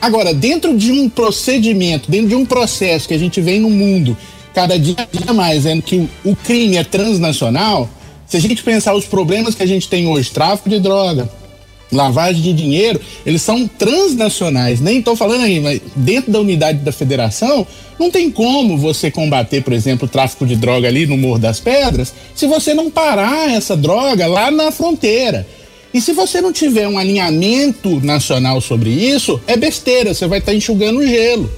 Agora, 0.02 0.34
dentro 0.34 0.78
de 0.78 0.92
um 0.92 1.10
procedimento, 1.10 2.10
dentro 2.10 2.30
de 2.30 2.36
um 2.36 2.46
processo 2.46 3.08
que 3.08 3.14
a 3.14 3.18
gente 3.18 3.42
vem 3.42 3.60
no 3.60 3.70
mundo 3.70 4.16
cada 4.54 4.78
dia 4.78 4.96
mais, 5.34 5.64
vendo 5.64 5.82
que 5.84 6.08
o 6.24 6.36
crime 6.36 6.78
é 6.78 6.84
transnacional, 6.84 7.90
se 8.26 8.38
a 8.38 8.40
gente 8.40 8.64
pensar 8.64 8.94
os 8.94 9.06
problemas 9.06 9.56
que 9.56 9.64
a 9.64 9.68
gente 9.68 9.88
tem 9.88 10.08
hoje, 10.08 10.32
tráfico 10.32 10.70
de 10.70 10.80
droga, 10.80 11.30
lavagem 11.92 12.42
de 12.42 12.54
dinheiro, 12.54 13.00
eles 13.26 13.42
são 13.42 13.68
transnacionais. 13.68 14.80
Nem 14.80 15.00
estou 15.00 15.16
falando 15.16 15.44
aí, 15.44 15.60
mas 15.60 15.82
dentro 15.96 16.32
da 16.32 16.40
unidade 16.40 16.80
da 16.80 16.92
federação, 16.92 17.66
não 18.00 18.12
tem 18.12 18.30
como 18.30 18.78
você 18.78 19.10
combater, 19.10 19.64
por 19.64 19.74
exemplo, 19.74 20.06
o 20.08 20.10
tráfico 20.10 20.46
de 20.46 20.56
droga 20.56 20.88
ali 20.88 21.06
no 21.06 21.18
Morro 21.18 21.40
das 21.40 21.60
Pedras, 21.60 22.14
se 22.36 22.46
você 22.46 22.74
não 22.74 22.92
parar 22.92 23.52
essa 23.52 23.76
droga 23.76 24.28
lá 24.28 24.52
na 24.52 24.72
fronteira. 24.72 25.48
E 25.94 26.02
se 26.02 26.12
você 26.12 26.42
não 26.42 26.52
tiver 26.52 26.88
um 26.88 26.98
alinhamento 26.98 28.00
nacional 28.02 28.62
sobre 28.62 28.90
isso, 28.90 29.40
é 29.48 29.56
besteira, 29.56 30.14
você 30.14 30.28
vai 30.28 30.40
estar 30.40 30.52
tá 30.52 30.58
enxugando 30.58 31.06
gelo. 31.08 31.50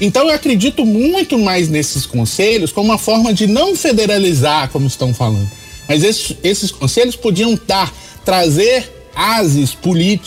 Então 0.00 0.26
eu 0.28 0.34
acredito 0.34 0.84
muito 0.84 1.38
mais 1.38 1.68
nesses 1.68 2.06
conselhos 2.06 2.72
como 2.72 2.88
uma 2.88 2.98
forma 2.98 3.32
de 3.32 3.46
não 3.46 3.76
federalizar, 3.76 4.68
como 4.70 4.86
estão 4.86 5.14
falando. 5.14 5.48
Mas 5.88 6.02
esses, 6.02 6.36
esses 6.42 6.70
conselhos 6.72 7.14
podiam 7.14 7.52
estar, 7.52 7.92
trazer 8.24 9.01
ases 9.14 9.76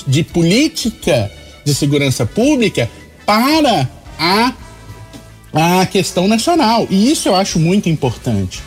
de 0.07 0.23
política 0.23 1.31
de 1.63 1.73
segurança 1.73 2.25
pública 2.25 2.89
para 3.25 3.89
a, 4.19 4.53
a 5.53 5.85
questão 5.85 6.27
nacional. 6.27 6.87
E 6.89 7.11
isso 7.11 7.27
eu 7.27 7.35
acho 7.35 7.59
muito 7.59 7.89
importante. 7.89 8.61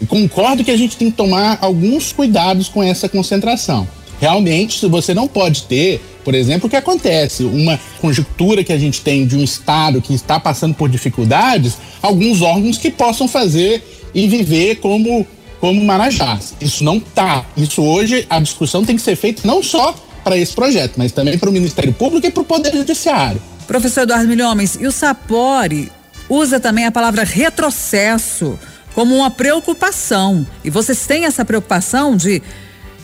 E 0.00 0.06
concordo 0.06 0.64
que 0.64 0.70
a 0.70 0.76
gente 0.76 0.96
tem 0.96 1.10
que 1.10 1.16
tomar 1.16 1.58
alguns 1.60 2.12
cuidados 2.12 2.68
com 2.68 2.82
essa 2.82 3.08
concentração. 3.08 3.86
Realmente, 4.20 4.86
você 4.86 5.14
não 5.14 5.26
pode 5.26 5.64
ter, 5.64 6.00
por 6.24 6.34
exemplo, 6.34 6.66
o 6.66 6.70
que 6.70 6.76
acontece, 6.76 7.42
uma 7.42 7.78
conjuntura 8.00 8.62
que 8.62 8.72
a 8.72 8.78
gente 8.78 9.00
tem 9.00 9.26
de 9.26 9.36
um 9.36 9.42
Estado 9.42 10.00
que 10.00 10.14
está 10.14 10.38
passando 10.38 10.74
por 10.74 10.88
dificuldades, 10.88 11.76
alguns 12.00 12.40
órgãos 12.40 12.78
que 12.78 12.90
possam 12.90 13.26
fazer 13.26 13.82
e 14.14 14.28
viver 14.28 14.76
como 14.76 15.26
como 15.62 15.84
Marajás. 15.84 16.54
Isso 16.60 16.82
não 16.82 16.98
tá. 16.98 17.46
Isso 17.56 17.82
hoje 17.82 18.26
a 18.28 18.40
discussão 18.40 18.84
tem 18.84 18.96
que 18.96 19.02
ser 19.02 19.14
feita 19.14 19.42
não 19.44 19.62
só 19.62 19.94
para 20.24 20.36
esse 20.36 20.52
projeto, 20.52 20.94
mas 20.96 21.12
também 21.12 21.38
para 21.38 21.48
o 21.48 21.52
Ministério 21.52 21.92
Público 21.92 22.26
e 22.26 22.32
para 22.32 22.42
o 22.42 22.44
Poder 22.44 22.72
Judiciário. 22.72 23.40
Professor 23.68 24.00
Eduardo 24.00 24.26
Milhomens, 24.26 24.76
e 24.80 24.88
o 24.88 24.90
Sapori 24.90 25.92
usa 26.28 26.58
também 26.58 26.84
a 26.84 26.90
palavra 26.90 27.22
retrocesso 27.22 28.58
como 28.92 29.14
uma 29.14 29.30
preocupação. 29.30 30.44
E 30.64 30.68
vocês 30.68 31.06
têm 31.06 31.26
essa 31.26 31.44
preocupação 31.44 32.16
de 32.16 32.42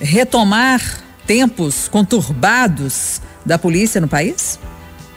retomar 0.01 1.05
tempos 1.29 1.87
conturbados 1.87 3.23
da 3.47 3.57
polícia 3.57 4.01
no 4.01 4.09
país? 4.09 4.59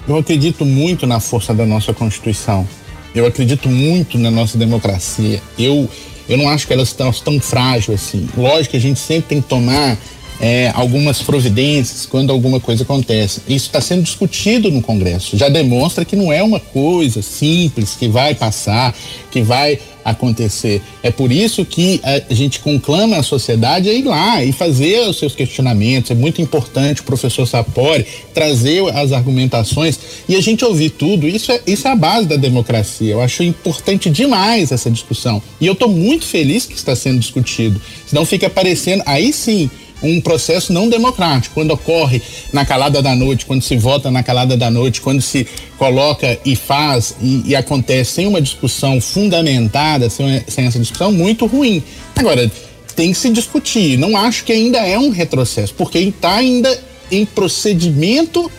Eu 0.08 0.16
acredito 0.16 0.64
muito 0.64 1.08
na 1.08 1.20
força 1.20 1.56
da 1.56 1.66
nossa 1.66 1.92
Constituição. 1.92 2.68
Eu 3.16 3.26
acredito 3.26 3.68
muito 3.68 4.20
na 4.20 4.30
nossa 4.30 4.60
democracia. 4.60 5.42
Eu, 5.58 5.90
eu 6.28 6.38
não 6.38 6.50
acho 6.50 6.68
que 6.68 6.74
elas 6.74 6.90
estão 6.90 7.12
tão 7.12 7.40
frágeis 7.40 8.02
assim. 8.02 8.28
Lógico 8.38 8.72
que 8.72 8.78
a 8.78 8.82
gente 8.82 9.00
sempre 9.00 9.30
tem 9.30 9.42
que 9.42 9.48
tomar 9.48 9.98
é, 10.42 10.72
algumas 10.74 11.22
providências 11.22 12.06
quando 12.06 12.32
alguma 12.32 12.60
coisa 12.60 12.84
acontece. 12.84 13.42
Isso 13.48 13.68
está 13.68 13.80
sendo 13.80 14.02
discutido 14.02 14.72
no 14.72 14.82
Congresso. 14.82 15.38
Já 15.38 15.48
demonstra 15.48 16.04
que 16.04 16.16
não 16.16 16.34
é 16.34 16.42
uma 16.42 16.60
coisa 16.60 17.22
simples 17.22 17.96
que 17.96 18.08
vai 18.08 18.34
passar, 18.34 18.96
que 19.30 19.42
vai 19.42 19.80
acontecer. 20.04 20.82
É 21.04 21.12
por 21.12 21.32
isso 21.32 21.66
que 21.66 22.02
a 22.04 22.34
gente 22.34 22.60
conclama 22.60 23.18
a 23.18 23.24
sociedade 23.24 23.90
a 23.90 23.94
ir 23.94 24.04
lá 24.04 24.44
e 24.44 24.52
fazer 24.52 25.08
os 25.08 25.18
seus 25.18 25.36
questionamentos. 25.36 26.12
É 26.12 26.16
muito 26.16 26.42
importante 26.42 27.02
o 27.02 27.04
professor 27.04 27.46
Sapori 27.46 28.06
trazer 28.34 28.84
as 28.96 29.12
argumentações 29.12 30.00
e 30.28 30.36
a 30.36 30.42
gente 30.42 30.64
ouvir 30.66 30.92
tudo. 30.92 31.28
Isso 31.28 31.52
é, 31.52 31.62
isso 31.68 31.88
é 31.88 31.92
a 31.92 31.96
base 31.96 32.28
da 32.28 32.36
democracia. 32.36 33.12
Eu 33.14 33.22
acho 33.22 33.44
importante 33.44 34.10
demais 34.10 34.72
essa 34.72 34.90
discussão. 34.90 35.42
E 35.60 35.66
eu 35.66 35.74
estou 35.74 35.90
muito 35.90 36.26
feliz 36.26 36.66
que 36.66 36.76
está 36.76 36.96
sendo 36.96 37.20
discutido. 37.20 37.82
Senão 38.06 38.26
fica 38.26 38.50
parecendo, 38.50 39.04
aí 39.06 39.32
sim, 39.32 39.70
um 40.02 40.20
processo 40.20 40.74
não 40.74 40.90
democrático. 40.90 41.54
Quando 41.54 41.72
ocorre 41.72 42.22
na 42.52 42.66
calada 42.66 43.02
da 43.02 43.16
noite, 43.16 43.46
quando 43.46 43.62
se 43.62 43.78
vota 43.78 44.10
na 44.10 44.24
calada 44.24 44.58
da 44.58 44.70
noite, 44.70 45.02
quando 45.02 45.22
se 45.22 45.48
coloca 45.78 46.40
e 46.46 46.56
faz 46.56 47.16
e, 47.22 47.44
e 47.48 47.56
acontece 47.56 48.12
sem 48.12 48.28
uma 48.28 48.42
discussão 48.42 49.00
fundamentada, 49.00 50.10
sem, 50.10 50.44
sem 50.48 50.66
essa 50.66 50.80
discussão, 50.80 51.12
muito 51.12 51.46
ruim. 51.46 51.84
Agora, 52.16 52.52
tem 52.96 53.12
que 53.12 53.18
se 53.18 53.30
discutir. 53.30 53.98
Não 53.98 54.18
acho 54.18 54.44
que 54.44 54.52
ainda 54.52 54.80
é 54.80 54.98
um 54.98 55.10
retrocesso, 55.10 55.74
porque 55.74 56.00
está 56.00 56.36
ainda 56.36 56.80
em 57.12 57.26
procedimento 57.26 58.52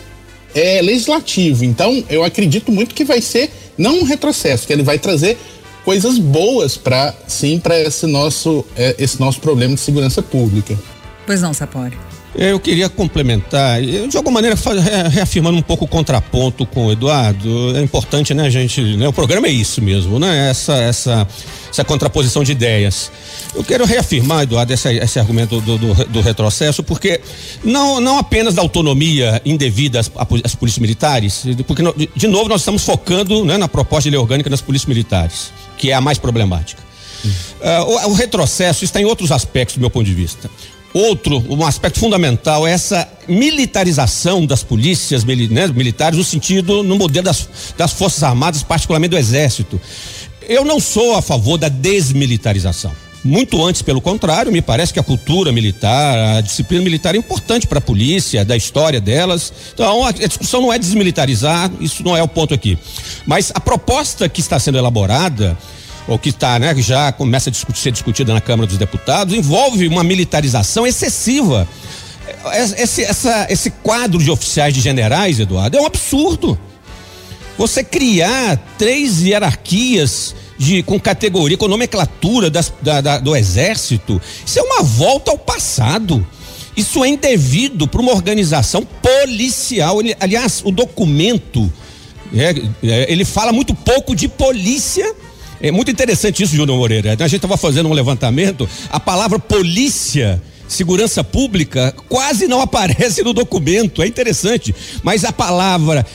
é, 0.53 0.81
legislativo. 0.81 1.63
Então, 1.65 2.03
eu 2.09 2.23
acredito 2.23 2.71
muito 2.71 2.93
que 2.93 3.03
vai 3.03 3.21
ser 3.21 3.49
não 3.77 3.99
um 3.99 4.03
retrocesso, 4.03 4.67
que 4.67 4.73
ele 4.73 4.83
vai 4.83 4.99
trazer 4.99 5.37
coisas 5.83 6.17
boas 6.17 6.77
para 6.77 7.13
sim 7.27 7.59
para 7.59 7.79
esse 7.79 8.07
nosso 8.07 8.65
é, 8.75 8.95
esse 8.97 9.19
nosso 9.19 9.39
problema 9.39 9.75
de 9.75 9.81
segurança 9.81 10.21
pública. 10.21 10.77
Pois 11.25 11.41
não, 11.41 11.53
Sapori. 11.53 11.97
Eu 12.35 12.59
queria 12.59 12.89
complementar, 12.89 13.79
de 13.79 14.17
alguma 14.17 14.41
maneira 14.41 14.57
reafirmando 15.07 15.55
um 15.55 15.61
pouco 15.61 15.85
o 15.85 15.87
contraponto 15.87 16.65
com 16.65 16.87
o 16.87 16.91
Eduardo. 16.91 17.77
É 17.77 17.81
importante, 17.81 18.33
né, 18.33 18.49
gente? 18.49 18.81
Né, 18.97 19.07
o 19.07 19.13
programa 19.13 19.45
é 19.45 19.51
isso 19.51 19.79
mesmo, 19.83 20.17
né? 20.17 20.49
Essa, 20.49 20.73
essa, 20.73 21.27
essa 21.69 21.83
contraposição 21.83 22.43
de 22.43 22.51
ideias. 22.51 23.11
Eu 23.53 23.63
quero 23.63 23.85
reafirmar, 23.85 24.43
Eduardo, 24.43 24.73
esse, 24.73 24.89
esse 24.97 25.19
argumento 25.19 25.61
do, 25.61 25.77
do, 25.77 25.93
do, 26.05 26.21
retrocesso, 26.21 26.81
porque 26.81 27.21
não, 27.63 28.01
não 28.01 28.17
apenas 28.17 28.55
da 28.55 28.63
autonomia 28.63 29.39
indevida 29.45 29.99
às, 29.99 30.09
às 30.43 30.55
polícias 30.55 30.79
militares, 30.79 31.43
porque, 31.67 31.83
de 32.15 32.27
novo, 32.27 32.49
nós 32.49 32.61
estamos 32.61 32.83
focando 32.83 33.45
né, 33.45 33.57
na 33.57 33.67
proposta 33.67 34.09
de 34.09 34.09
lei 34.09 34.19
orgânica 34.19 34.49
das 34.49 34.61
polícias 34.61 34.87
militares, 34.87 35.53
que 35.77 35.91
é 35.91 35.93
a 35.93 36.01
mais 36.01 36.17
problemática. 36.17 36.81
Uh, 37.25 38.07
o, 38.07 38.09
o, 38.09 38.13
retrocesso 38.13 38.83
está 38.83 38.99
em 38.99 39.05
outros 39.05 39.31
aspectos 39.31 39.77
do 39.77 39.79
meu 39.79 39.89
ponto 39.89 40.05
de 40.05 40.13
vista. 40.13 40.49
Outro, 40.93 41.43
um 41.49 41.65
aspecto 41.65 41.99
fundamental 41.99 42.67
é 42.67 42.71
essa 42.71 43.07
militarização 43.27 44.45
das 44.45 44.61
polícias 44.61 45.23
né, 45.23 45.67
militares, 45.67 46.17
no 46.17 46.23
sentido, 46.23 46.83
no 46.83 46.97
modelo 46.97 47.25
das, 47.25 47.49
das 47.75 47.93
Forças 47.93 48.21
Armadas, 48.21 48.61
particularmente 48.61 49.09
do 49.11 49.17
Exército. 49.17 49.81
Eu 50.47 50.63
não 50.63 50.79
sou 50.79 51.15
a 51.15 51.21
favor 51.21 51.57
da 51.57 51.67
desmilitarização. 51.67 52.91
Muito 53.23 53.63
antes, 53.63 53.81
pelo 53.81 54.01
contrário, 54.01 54.51
me 54.51 54.61
parece 54.61 54.93
que 54.93 54.99
a 54.99 55.03
cultura 55.03 55.51
militar, 55.51 56.37
a 56.37 56.41
disciplina 56.41 56.83
militar 56.83 57.15
é 57.15 57.17
importante 57.17 57.65
para 57.65 57.77
a 57.79 57.81
polícia, 57.81 58.43
da 58.43 58.55
história 58.55 58.99
delas. 58.99 59.51
Então, 59.73 60.05
a, 60.05 60.11
discussão 60.11 60.61
não 60.61 60.73
é 60.73 60.77
desmilitarizar, 60.77 61.71
isso 61.79 62.03
não 62.03 62.17
é 62.17 62.21
o 62.21 62.27
ponto 62.27 62.53
aqui. 62.53 62.77
Mas 63.25 63.49
a 63.55 63.61
proposta 63.61 64.27
que 64.27 64.41
está 64.41 64.59
sendo 64.59 64.77
elaborada, 64.77 65.57
ou 66.07 66.19
que 66.19 66.29
está, 66.29 66.59
né, 66.59 66.73
que 66.73 66.81
já 66.81 67.11
começa 67.11 67.49
a 67.49 67.51
discutir, 67.51 67.79
ser 67.79 67.91
discutida 67.91 68.33
na 68.33 68.41
Câmara 68.41 68.67
dos 68.67 68.77
Deputados, 68.77 69.33
envolve 69.33 69.87
uma 69.87 70.03
militarização 70.03 70.85
excessiva. 70.85 71.67
Esse, 72.77 73.03
essa, 73.03 73.47
esse 73.49 73.69
quadro 73.69 74.21
de 74.21 74.31
oficiais 74.31 74.73
de 74.73 74.81
generais, 74.81 75.39
Eduardo, 75.39 75.77
é 75.77 75.81
um 75.81 75.85
absurdo. 75.85 76.57
Você 77.57 77.83
criar 77.83 78.57
três 78.77 79.21
hierarquias 79.21 80.35
de, 80.57 80.83
com 80.83 80.99
categoria, 80.99 81.57
com 81.57 81.67
nomenclatura 81.67 82.49
das, 82.49 82.71
da, 82.81 83.01
da, 83.01 83.19
do 83.19 83.35
exército, 83.35 84.21
isso 84.45 84.59
é 84.59 84.61
uma 84.61 84.83
volta 84.83 85.31
ao 85.31 85.37
passado. 85.37 86.25
Isso 86.75 87.03
é 87.03 87.07
indevido 87.07 87.87
para 87.87 88.01
uma 88.01 88.11
organização 88.11 88.83
policial. 88.83 90.01
Ele, 90.01 90.15
aliás, 90.19 90.61
o 90.65 90.71
documento 90.71 91.71
é, 92.35 92.55
é, 92.83 93.11
ele 93.11 93.23
fala 93.23 93.53
muito 93.53 93.75
pouco 93.75 94.15
de 94.15 94.27
polícia 94.27 95.13
é 95.63 95.71
muito 95.71 95.89
interessante 95.89 96.43
isso, 96.43 96.55
Júnior 96.55 96.77
Moreira. 96.77 97.13
A 97.13 97.27
gente 97.27 97.37
estava 97.37 97.55
fazendo 97.55 97.87
um 97.87 97.93
levantamento, 97.93 98.69
a 98.89 98.99
palavra 98.99 99.39
polícia 99.39 100.41
segurança 100.67 101.23
pública 101.23 101.93
quase 102.09 102.47
não 102.47 102.59
aparece 102.61 103.23
no 103.23 103.31
documento, 103.31 104.01
é 104.01 104.07
interessante. 104.07 104.75
Mas 105.01 105.23
a 105.23 105.31
palavra, 105.31 106.05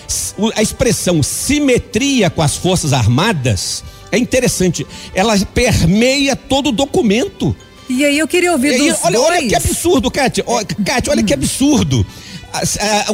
a 0.54 0.62
expressão 0.62 1.22
simetria 1.22 2.28
com 2.28 2.42
as 2.42 2.56
Forças 2.56 2.92
Armadas 2.92 3.82
é 4.12 4.18
interessante. 4.18 4.86
Ela 5.14 5.38
permeia 5.38 6.36
todo 6.36 6.68
o 6.68 6.72
documento. 6.72 7.56
E 7.88 8.04
aí 8.04 8.18
eu 8.18 8.28
queria 8.28 8.52
ouvir 8.52 8.74
aí, 8.74 8.90
dos 8.90 8.98
olha, 9.02 9.18
dois. 9.18 9.30
olha 9.30 9.48
que 9.48 9.54
absurdo, 9.54 10.10
Kátia. 10.10 10.44
Kátia, 10.84 11.10
olha 11.10 11.22
que 11.22 11.32
absurdo. 11.32 12.04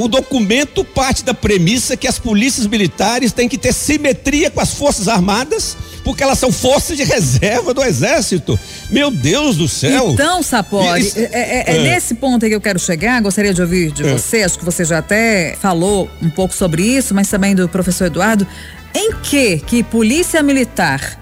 O 0.01 0.09
documento 0.09 0.85
parte 0.85 1.25
da 1.25 1.35
premissa 1.35 1.97
que 1.97 2.09
as 2.09 2.19
polícias 2.19 2.67
militares 2.67 3.33
têm 3.33 3.49
que 3.49 3.59
ter 3.59 3.73
simetria 3.73 4.51
com 4.51 4.61
as 4.61 4.75
Forças 4.75 5.07
Armadas 5.07 5.77
porque 6.05 6.23
elas 6.23 6.39
são 6.39 6.53
forças 6.53 6.97
de 6.97 7.03
reserva 7.03 7.73
do 7.73 7.83
exército. 7.83 8.59
Meu 8.91 9.11
Deus 9.11 9.57
do 9.57 9.67
céu. 9.67 10.11
Então, 10.11 10.43
Sapori, 10.43 11.01
Isso, 11.01 11.19
é, 11.19 11.23
é, 11.33 11.65
é, 11.67 11.77
é, 11.77 11.83
nesse 11.83 12.15
ponto 12.15 12.45
aí 12.45 12.51
que 12.51 12.55
eu 12.55 12.61
quero 12.61 12.79
chegar. 12.79 13.21
Gostaria 13.23 13.55
de 13.55 13.63
ouvir 13.63 13.91
de 13.91 14.07
é. 14.07 14.13
você. 14.13 14.43
Acho 14.43 14.59
que 14.59 14.65
você 14.65 14.85
já 14.85 14.99
até 14.99 15.57
falou 15.61 16.09
um 16.23 16.31
pouco 16.31 16.55
sobre 16.55 16.83
isso, 16.83 17.15
mas 17.15 17.29
também 17.29 17.55
do 17.55 17.69
professor 17.69 18.05
Eduardo. 18.05 18.47
Em 18.95 19.15
que 19.23 19.59
que 19.59 19.83
polícia 19.83 20.43
militar 20.43 21.19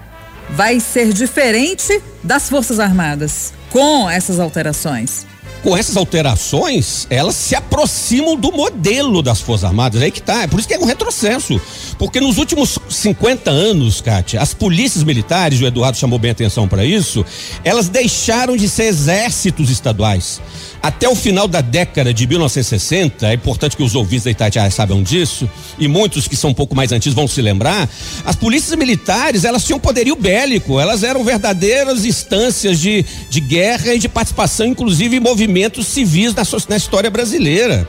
vai 0.49 0.79
ser 0.79 1.11
diferente 1.13 2.01
das 2.23 2.49
forças 2.49 2.79
armadas 2.79 3.53
com 3.71 4.09
essas 4.09 4.39
alterações? 4.39 5.25
Com 5.63 5.77
essas 5.77 5.95
alterações, 5.95 7.07
elas 7.09 7.35
se 7.35 7.55
aproximam 7.55 8.35
do 8.35 8.51
modelo 8.51 9.23
das 9.23 9.39
Forças 9.39 9.63
Armadas. 9.63 10.01
É 10.01 10.05
aí 10.05 10.11
que 10.11 10.21
tá. 10.21 10.43
É 10.43 10.47
por 10.47 10.59
isso 10.59 10.67
que 10.67 10.73
é 10.73 10.79
um 10.79 10.85
retrocesso. 10.85 11.59
Porque 11.97 12.19
nos 12.19 12.37
últimos 12.37 12.77
50 12.89 13.49
anos, 13.49 14.01
Kátia, 14.01 14.41
as 14.41 14.53
polícias 14.53 15.05
militares, 15.05 15.61
o 15.61 15.65
Eduardo 15.65 15.97
chamou 15.97 16.19
bem 16.19 16.31
atenção 16.31 16.67
para 16.67 16.83
isso, 16.83 17.25
elas 17.63 17.87
deixaram 17.87 18.57
de 18.57 18.67
ser 18.67 18.83
exércitos 18.83 19.69
estaduais. 19.69 20.41
Até 20.83 21.07
o 21.07 21.15
final 21.15 21.47
da 21.47 21.61
década 21.61 22.13
de 22.13 22.27
1960, 22.27 23.29
é 23.29 23.33
importante 23.33 23.77
que 23.77 23.83
os 23.83 23.95
ouvintes 23.95 24.25
da 24.25 24.31
Itatiaia 24.31 24.69
saibam 24.69 25.01
disso, 25.01 25.49
e 25.79 25.87
muitos 25.87 26.27
que 26.27 26.35
são 26.35 26.49
um 26.49 26.53
pouco 26.53 26.75
mais 26.75 26.91
antigos 26.91 27.15
vão 27.15 27.25
se 27.25 27.41
lembrar, 27.41 27.89
as 28.25 28.35
polícias 28.35 28.77
militares, 28.77 29.45
elas 29.45 29.63
tinham 29.63 29.79
poderio 29.79 30.13
bélico, 30.13 30.81
elas 30.81 31.01
eram 31.01 31.23
verdadeiras 31.23 32.03
instâncias 32.03 32.81
de, 32.81 33.05
de 33.29 33.39
guerra 33.39 33.93
e 33.93 33.99
de 33.99 34.09
participação, 34.09 34.65
inclusive 34.65 35.15
em 35.15 35.21
movimentos 35.21 35.87
civis 35.87 36.35
na, 36.35 36.43
na 36.67 36.75
história 36.75 37.09
brasileira. 37.09 37.87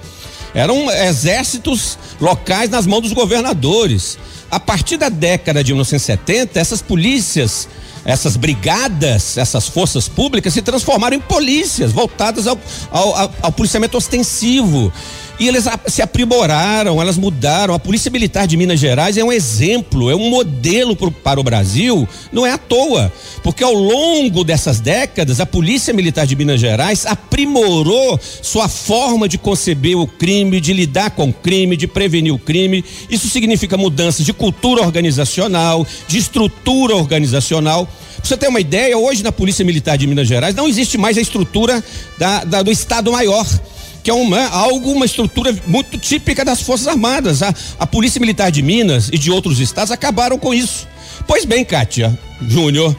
Eram 0.55 0.89
exércitos 0.89 1.99
locais 2.21 2.71
nas 2.71 2.87
mãos 2.87 3.01
dos 3.01 3.13
governadores. 3.13 4.17
A 4.49 4.61
partir 4.61 4.99
da 4.99 5.09
década 5.09 5.65
de 5.65 5.73
1970, 5.73 6.61
essas 6.61 6.81
polícias 6.81 7.67
essas 8.05 8.37
brigadas, 8.37 9.39
essas 9.39 9.67
forças 9.67 10.09
públicas 10.09 10.53
se 10.53 10.63
transformaram 10.63 11.17
em 11.17 11.21
polícias 11.21 11.93
voltadas 11.93 12.47
ao, 12.47 12.59
ao, 12.91 13.33
ao 13.43 13.53
policiamento 13.53 13.97
ostensivo. 13.97 14.93
E 15.39 15.49
eles 15.49 15.65
se 15.89 16.01
aprimoraram, 16.01 17.01
elas 17.01 17.17
mudaram. 17.17 17.75
A 17.75 17.79
Polícia 17.79 18.11
Militar 18.11 18.47
de 18.47 18.57
Minas 18.57 18.79
Gerais 18.79 19.17
é 19.17 19.25
um 19.25 19.33
exemplo, 19.33 20.09
é 20.09 20.15
um 20.15 20.31
modelo 20.31 20.95
pro, 20.95 21.11
para 21.11 21.41
o 21.41 21.43
Brasil, 21.43 22.09
não 22.33 22.47
é 22.47 22.53
à 22.53 22.59
toa, 22.59 23.13
porque 23.43 23.65
ao 23.65 23.75
longo 23.75 24.45
dessas 24.45 24.79
décadas, 24.79 25.41
a 25.41 25.47
Polícia 25.47 25.93
Militar 25.93 26.25
de 26.25 26.37
Minas 26.37 26.61
Gerais 26.61 27.05
aprimorou 27.05 28.19
sua 28.43 28.69
forma 28.69 29.29
de 29.29 29.37
conceber 29.37 29.99
o 29.99 30.07
crime, 30.07 30.61
de 30.61 30.73
lidar 30.73 31.11
com 31.11 31.29
o 31.29 31.33
crime, 31.33 31.77
de 31.77 31.89
prevenir 31.89 32.33
o 32.33 32.39
crime. 32.39 32.85
Isso 33.11 33.29
significa 33.29 33.77
mudanças 33.77 34.25
de 34.25 34.33
cultura 34.33 34.83
organizacional, 34.83 35.85
de 36.07 36.17
estrutura 36.17 36.95
organizacional. 36.95 37.87
Pra 37.87 38.25
você 38.25 38.37
ter 38.37 38.49
uma 38.49 38.61
ideia, 38.61 38.97
hoje 38.97 39.25
na 39.25 39.33
Polícia 39.33 39.65
Militar 39.65 39.99
de 39.99 40.07
Minas 40.07 40.29
Gerais 40.29 40.55
não 40.55 40.69
existe 40.69 40.97
mais 40.97 41.19
a 41.19 41.21
estrutura 41.21 41.83
da, 42.17 42.45
da 42.45 42.63
do 42.63 42.71
Estado 42.71 43.11
Maior 43.11 43.45
que 44.05 44.11
é 44.11 44.15
uma, 44.15 44.47
algo, 44.49 44.93
uma 44.93 45.07
estrutura 45.07 45.57
muito 45.67 45.97
típica 45.97 46.45
das 46.45 46.61
Forças 46.61 46.87
Armadas. 46.87 47.43
A, 47.43 47.55
a 47.79 47.87
Polícia 47.87 48.21
Militar 48.21 48.53
de 48.53 48.61
Minas 48.61 49.09
e 49.11 49.17
de 49.17 49.31
outros 49.31 49.59
estados 49.59 49.91
acabaram 49.91 50.39
com 50.39 50.53
isso. 50.53 50.87
Pois 51.27 51.47
bem, 51.47 51.65
Kátia 51.65 52.17
Júnior, 52.47 52.95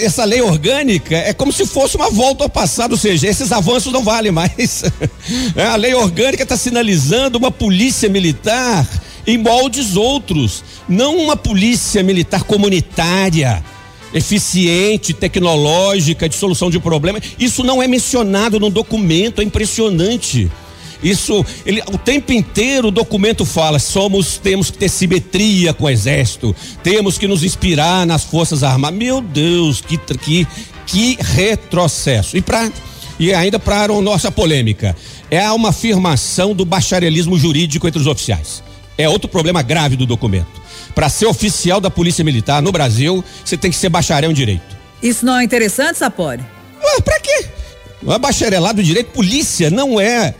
essa 0.00 0.24
lei 0.24 0.40
orgânica 0.40 1.16
é 1.16 1.32
como 1.32 1.52
se 1.52 1.66
fosse 1.66 1.96
uma 1.96 2.08
volta 2.10 2.44
ao 2.44 2.48
passado, 2.48 2.92
ou 2.92 2.98
seja, 2.98 3.26
esses 3.26 3.50
avanços 3.50 3.92
não 3.92 4.04
valem 4.04 4.30
mais. 4.30 4.84
É, 5.56 5.64
a 5.64 5.74
lei 5.74 5.92
orgânica 5.92 6.44
está 6.44 6.56
sinalizando 6.56 7.36
uma 7.36 7.50
polícia 7.50 8.08
militar 8.08 8.86
em 9.26 9.36
moldes 9.36 9.96
outros, 9.96 10.62
não 10.88 11.16
uma 11.16 11.36
polícia 11.36 12.02
militar 12.02 12.44
comunitária, 12.44 13.64
eficiente, 14.14 15.12
tecnológica, 15.12 16.28
de 16.28 16.34
solução 16.34 16.70
de 16.70 16.78
problema. 16.78 17.20
Isso 17.38 17.62
não 17.62 17.82
é 17.82 17.88
mencionado 17.88 18.58
no 18.58 18.70
documento, 18.70 19.40
é 19.40 19.44
impressionante. 19.44 20.50
Isso, 21.02 21.44
ele, 21.64 21.82
o 21.92 21.98
tempo 21.98 22.32
inteiro 22.32 22.88
o 22.88 22.90
documento 22.90 23.44
fala: 23.44 23.78
somos, 23.78 24.38
temos 24.38 24.70
que 24.70 24.78
ter 24.78 24.88
simetria 24.88 25.72
com 25.72 25.84
o 25.84 25.90
exército, 25.90 26.54
temos 26.82 27.18
que 27.18 27.28
nos 27.28 27.44
inspirar 27.44 28.06
nas 28.06 28.24
forças 28.24 28.62
armadas. 28.62 28.98
Meu 28.98 29.20
Deus, 29.20 29.80
que 29.80 29.98
que, 29.98 30.46
que 30.86 31.18
retrocesso. 31.20 32.36
E 32.36 32.40
para 32.40 32.70
e 33.18 33.32
ainda 33.32 33.58
para 33.58 33.84
a 33.84 34.02
nossa 34.02 34.30
polêmica, 34.30 34.94
é 35.30 35.50
uma 35.50 35.70
afirmação 35.70 36.54
do 36.54 36.64
bacharelismo 36.64 37.38
jurídico 37.38 37.86
entre 37.86 38.00
os 38.00 38.06
oficiais. 38.06 38.62
É 38.98 39.08
outro 39.08 39.28
problema 39.28 39.62
grave 39.62 39.96
do 39.96 40.06
documento. 40.06 40.65
Para 40.94 41.08
ser 41.08 41.26
oficial 41.26 41.80
da 41.80 41.90
Polícia 41.90 42.24
Militar 42.24 42.62
no 42.62 42.72
Brasil, 42.72 43.24
você 43.44 43.56
tem 43.56 43.70
que 43.70 43.76
ser 43.76 43.88
bacharel 43.88 44.30
em 44.30 44.34
direito. 44.34 44.76
Isso 45.02 45.26
não 45.26 45.38
é 45.38 45.44
interessante, 45.44 45.98
Sapori? 45.98 46.42
Ué, 46.82 47.00
pra 47.02 47.20
quê? 47.20 47.46
É 48.08 48.18
bacharelado 48.18 48.80
em 48.80 48.84
direito, 48.84 49.10
polícia 49.10 49.68
não 49.70 50.00
é 50.00 50.34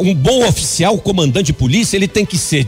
um 0.00 0.14
bom 0.14 0.46
oficial, 0.46 0.96
comandante 0.98 1.46
de 1.46 1.52
polícia, 1.52 1.96
ele 1.96 2.08
tem 2.08 2.24
que 2.24 2.38
ser 2.38 2.66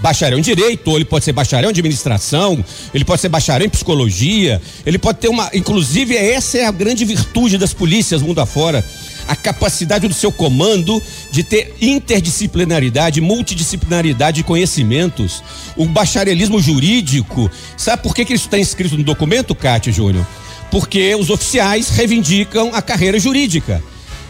bacharel 0.00 0.38
em 0.38 0.42
direito, 0.42 0.88
ou 0.88 0.96
ele 0.96 1.04
pode 1.04 1.24
ser 1.24 1.32
bacharel 1.32 1.68
em 1.68 1.72
administração, 1.72 2.62
ele 2.92 3.04
pode 3.04 3.20
ser 3.20 3.28
bacharel 3.28 3.66
em 3.66 3.70
psicologia, 3.70 4.60
ele 4.84 4.98
pode 4.98 5.18
ter 5.18 5.28
uma, 5.28 5.50
inclusive 5.54 6.16
essa 6.16 6.58
é 6.58 6.64
a 6.66 6.70
grande 6.70 7.04
virtude 7.04 7.58
das 7.58 7.72
polícias 7.72 8.22
mundo 8.22 8.40
afora, 8.40 8.84
a 9.28 9.34
capacidade 9.34 10.06
do 10.06 10.14
seu 10.14 10.30
comando 10.30 11.02
de 11.30 11.42
ter 11.42 11.74
interdisciplinaridade, 11.80 13.20
multidisciplinaridade 13.20 14.36
de 14.36 14.44
conhecimentos. 14.44 15.42
O 15.76 15.86
bacharelismo 15.86 16.60
jurídico, 16.60 17.50
sabe 17.76 18.02
por 18.02 18.14
que, 18.14 18.24
que 18.24 18.34
isso 18.34 18.44
está 18.46 18.58
inscrito 18.58 18.96
no 18.96 19.04
documento, 19.04 19.54
Cátia 19.54 19.92
Júnior? 19.92 20.26
Porque 20.70 21.14
os 21.14 21.30
oficiais 21.30 21.88
reivindicam 21.90 22.70
a 22.72 22.82
carreira 22.82 23.18
jurídica. 23.18 23.82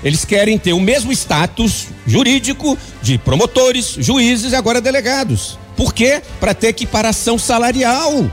Eles 0.06 0.24
querem 0.24 0.56
ter 0.56 0.72
o 0.72 0.78
mesmo 0.78 1.10
status 1.10 1.88
jurídico 2.06 2.78
de 3.02 3.18
promotores, 3.18 3.96
juízes 3.98 4.52
e 4.52 4.54
agora 4.54 4.80
delegados. 4.80 5.58
Por 5.76 5.92
quê? 5.92 6.22
Para 6.38 6.54
ter 6.54 6.68
equiparação 6.68 7.36
salarial. 7.36 8.30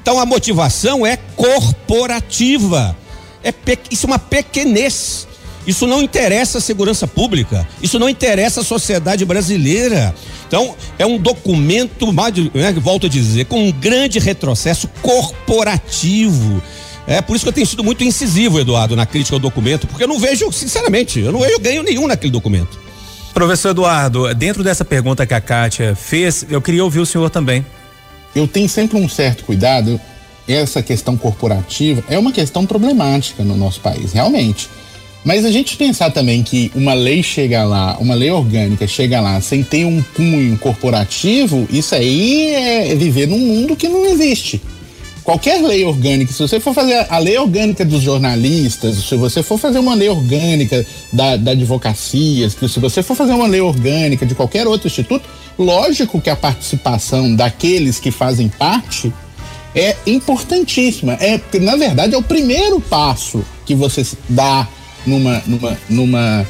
Então 0.00 0.18
a 0.18 0.24
motivação 0.24 1.04
é 1.04 1.18
corporativa. 1.36 2.96
É 3.44 3.52
isso 3.90 4.06
é 4.06 4.08
uma 4.08 4.18
pequenez. 4.18 5.28
Isso 5.66 5.86
não 5.86 6.00
interessa 6.00 6.56
a 6.56 6.60
segurança 6.62 7.06
pública. 7.06 7.68
Isso 7.82 7.98
não 7.98 8.08
interessa 8.08 8.62
a 8.62 8.64
sociedade 8.64 9.26
brasileira. 9.26 10.14
Então, 10.48 10.74
é 10.98 11.04
um 11.04 11.18
documento, 11.18 12.10
né, 12.10 12.72
volto 12.72 13.04
a 13.06 13.10
dizer, 13.10 13.44
com 13.44 13.68
um 13.68 13.70
grande 13.70 14.18
retrocesso 14.18 14.88
corporativo. 15.02 16.62
É 17.06 17.20
por 17.20 17.34
isso 17.34 17.44
que 17.44 17.48
eu 17.48 17.52
tenho 17.52 17.66
sido 17.66 17.82
muito 17.82 18.04
incisivo, 18.04 18.60
Eduardo, 18.60 18.94
na 18.94 19.04
crítica 19.04 19.34
ao 19.34 19.40
documento, 19.40 19.86
porque 19.86 20.04
eu 20.04 20.08
não 20.08 20.18
vejo, 20.18 20.50
sinceramente, 20.52 21.20
eu 21.20 21.32
não 21.32 21.40
vejo 21.40 21.58
ganho 21.58 21.82
nenhum 21.82 22.06
naquele 22.06 22.30
documento. 22.30 22.78
Professor 23.34 23.70
Eduardo, 23.70 24.32
dentro 24.34 24.62
dessa 24.62 24.84
pergunta 24.84 25.26
que 25.26 25.34
a 25.34 25.40
Kátia 25.40 25.96
fez, 25.96 26.46
eu 26.48 26.60
queria 26.60 26.84
ouvir 26.84 27.00
o 27.00 27.06
senhor 27.06 27.28
também. 27.30 27.64
Eu 28.34 28.46
tenho 28.46 28.68
sempre 28.68 28.98
um 28.98 29.08
certo 29.08 29.44
cuidado. 29.44 30.00
Essa 30.46 30.82
questão 30.82 31.16
corporativa 31.16 32.02
é 32.08 32.18
uma 32.18 32.32
questão 32.32 32.66
problemática 32.66 33.42
no 33.42 33.56
nosso 33.56 33.80
país, 33.80 34.12
realmente. 34.12 34.68
Mas 35.24 35.44
a 35.44 35.50
gente 35.52 35.76
pensar 35.76 36.10
também 36.10 36.42
que 36.42 36.70
uma 36.74 36.94
lei 36.94 37.22
chega 37.22 37.64
lá, 37.64 37.96
uma 37.98 38.14
lei 38.14 38.30
orgânica 38.30 38.86
chega 38.86 39.20
lá 39.20 39.40
sem 39.40 39.62
ter 39.62 39.84
um 39.84 40.02
cunho 40.14 40.58
corporativo, 40.58 41.66
isso 41.70 41.94
aí 41.94 42.48
é 42.48 42.94
viver 42.96 43.26
num 43.28 43.38
mundo 43.38 43.76
que 43.76 43.88
não 43.88 44.04
existe 44.06 44.60
qualquer 45.22 45.62
lei 45.62 45.84
orgânica, 45.84 46.32
se 46.32 46.38
você 46.38 46.58
for 46.58 46.74
fazer 46.74 47.06
a 47.08 47.18
lei 47.18 47.38
orgânica 47.38 47.84
dos 47.84 48.02
jornalistas, 48.02 48.96
se 48.96 49.16
você 49.16 49.42
for 49.42 49.58
fazer 49.58 49.78
uma 49.78 49.94
lei 49.94 50.08
orgânica 50.08 50.84
da, 51.12 51.36
da 51.36 51.52
advocacia, 51.52 52.48
se 52.50 52.80
você 52.80 53.02
for 53.02 53.14
fazer 53.14 53.32
uma 53.32 53.46
lei 53.46 53.60
orgânica 53.60 54.26
de 54.26 54.34
qualquer 54.34 54.66
outro 54.66 54.88
instituto, 54.88 55.28
lógico 55.58 56.20
que 56.20 56.30
a 56.30 56.36
participação 56.36 57.34
daqueles 57.34 58.00
que 58.00 58.10
fazem 58.10 58.48
parte 58.48 59.12
é 59.74 59.96
importantíssima. 60.06 61.14
É, 61.14 61.38
porque, 61.38 61.58
na 61.58 61.76
verdade, 61.76 62.14
é 62.14 62.18
o 62.18 62.22
primeiro 62.22 62.80
passo 62.80 63.44
que 63.64 63.74
você 63.74 64.04
dá 64.28 64.68
numa, 65.06 65.42
numa, 65.46 65.78
numa, 65.88 66.46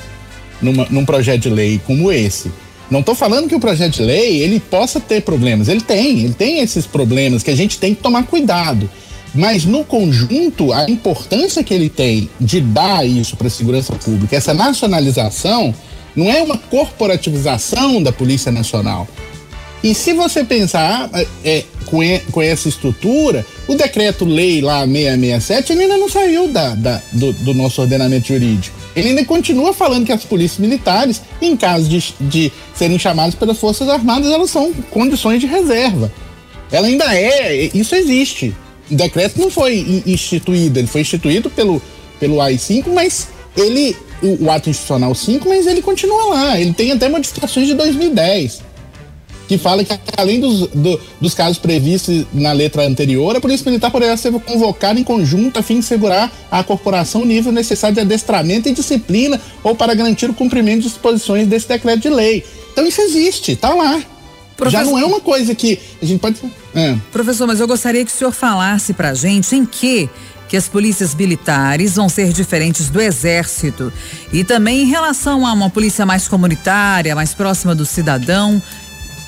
numa, 0.61 0.87
num 0.91 1.05
projeto 1.05 1.43
de 1.43 1.51
lei 1.51 1.81
como 1.87 2.11
esse. 2.11 2.51
Não 2.92 3.00
estou 3.00 3.14
falando 3.14 3.48
que 3.48 3.55
o 3.55 3.61
projeto 3.61 3.94
de 3.94 4.02
lei 4.02 4.42
ele 4.42 4.61
possa 4.61 5.00
ter 5.00 5.22
problemas. 5.22 5.68
Ele 5.68 5.81
tem, 5.81 6.20
ele 6.20 6.35
tem 6.35 6.61
esses 6.61 6.87
problemas 6.87 7.42
que 7.42 7.50
a 7.50 7.57
gente 7.57 7.78
tem 7.78 7.94
que 7.94 8.02
tomar 8.02 8.24
cuidado. 8.24 8.88
Mas 9.35 9.64
no 9.64 9.83
conjunto, 9.83 10.72
a 10.74 10.90
importância 10.90 11.64
que 11.64 11.72
ele 11.72 11.88
tem 11.88 12.28
de 12.38 12.61
dar 12.61 13.07
isso 13.07 13.35
para 13.35 13.46
a 13.46 13.50
segurança 13.50 13.94
pública, 13.94 14.37
essa 14.37 14.52
nacionalização, 14.52 15.74
não 16.14 16.31
é 16.31 16.42
uma 16.42 16.59
corporativização 16.59 18.02
da 18.02 18.12
Polícia 18.12 18.52
Nacional. 18.52 19.09
E 19.83 19.94
se 19.94 20.12
você 20.12 20.44
pensar 20.44 21.09
é, 21.14 21.26
é 21.44 21.64
com, 21.87 22.00
com 22.31 22.42
essa 22.42 22.68
estrutura, 22.68 23.44
o 23.66 23.74
decreto-lei 23.74 24.61
lá 24.61 24.87
667 24.87 25.72
ainda 25.72 25.96
não 25.96 26.09
saiu 26.11 26.48
da, 26.48 26.74
da 26.74 27.00
do, 27.11 27.33
do 27.33 27.55
nosso 27.55 27.81
ordenamento 27.81 28.28
jurídico. 28.28 28.82
Ele 28.94 29.11
ainda 29.11 29.24
continua 29.24 29.72
falando 29.72 30.05
que 30.05 30.12
as 30.12 30.24
polícias 30.24 30.59
militares, 30.59 31.22
em 31.40 31.57
caso 31.57 31.88
de, 31.88 32.14
de 32.20 32.52
serem 32.74 32.98
chamadas 32.98 33.35
pelas 33.35 33.59
Forças 33.59 33.88
Armadas, 33.88 34.31
elas 34.31 34.50
são 34.50 34.72
condições 34.90 35.40
de 35.40 35.46
reserva. 35.46 36.12
Ela 36.70 36.87
ainda 36.87 37.14
é, 37.14 37.70
isso 37.74 37.94
existe. 37.94 38.55
O 38.90 38.94
decreto 38.94 39.40
não 39.40 39.50
foi 39.50 40.02
instituído, 40.07 40.78
ele 40.78 40.87
foi 40.87 41.00
instituído 41.00 41.48
pelo, 41.48 41.81
pelo 42.20 42.40
AI-5, 42.40 42.88
mas 42.88 43.28
ele, 43.57 43.96
o, 44.22 44.44
o 44.44 44.50
ato 44.50 44.68
institucional 44.68 45.14
5, 45.14 45.48
mas 45.48 45.66
ele 45.66 45.81
continua 45.81 46.26
lá. 46.26 46.61
Ele 46.61 46.72
tem 46.72 46.92
até 46.92 47.09
modificações 47.09 47.66
de 47.66 47.74
2010 47.74 48.72
que 49.53 49.59
fala 49.59 49.85
que 49.85 49.93
além 50.17 50.41
dos, 50.41 50.69
do, 50.69 50.99
dos 51.21 51.35
casos 51.35 51.59
previstos 51.59 52.25
na 52.33 52.53
letra 52.53 52.87
anterior, 52.87 53.37
a 53.37 53.41
Polícia 53.41 53.65
Militar 53.69 53.91
poderá 53.91 54.17
ser 54.17 54.33
convocada 54.33 54.99
em 54.99 55.05
conjunto 55.05 55.59
a 55.59 55.62
fim 55.62 55.81
de 55.81 55.85
segurar 55.85 56.33
a 56.51 56.65
corporação 56.65 57.23
o 57.23 57.27
nível 57.27 57.53
necessário 57.53 57.95
de 57.95 58.01
adestramento 58.01 58.69
e 58.69 58.73
disciplina 58.73 59.38
ou 59.62 59.75
para 59.75 59.95
garantir 59.95 60.31
o 60.31 60.35
cumprimento 60.35 60.83
de 60.83 60.88
disposições 60.88 61.47
desse 61.47 61.69
decreto 61.69 62.01
de 62.01 62.09
lei. 62.09 62.43
Então 62.73 62.87
isso 62.87 63.03
existe, 63.03 63.55
tá 63.55 63.75
lá. 63.75 64.01
Professor... 64.57 64.85
Já 64.85 64.91
não 64.91 64.99
é 64.99 65.05
uma 65.05 65.21
coisa 65.21 65.55
que 65.55 65.79
a 66.01 66.07
gente 66.07 66.21
pode. 66.21 66.37
É. 66.75 66.97
Professor, 67.11 67.47
mas 67.47 67.61
eu 67.61 67.67
gostaria 67.67 68.05
que 68.05 68.11
o 68.11 68.15
senhor 68.15 68.33
falasse 68.33 68.95
pra 68.95 69.12
gente 69.12 69.55
em 69.55 69.67
que 69.67 70.09
que 70.53 70.57
as 70.59 70.69
polícias 70.69 71.15
militares 71.15 71.97
vão 71.97 72.11
ser 72.11 72.31
diferentes 72.31 72.91
do 72.91 73.01
exército 73.01 73.91
e 74.31 74.45
também 74.45 74.83
em 74.83 74.85
relação 74.85 75.47
a 75.47 75.53
uma 75.55 75.71
polícia 75.71 76.05
mais 76.05 76.29
comunitária, 76.29 77.15
mais 77.15 77.33
próxima 77.33 77.75
do 77.75 77.87
cidadão. 77.87 78.62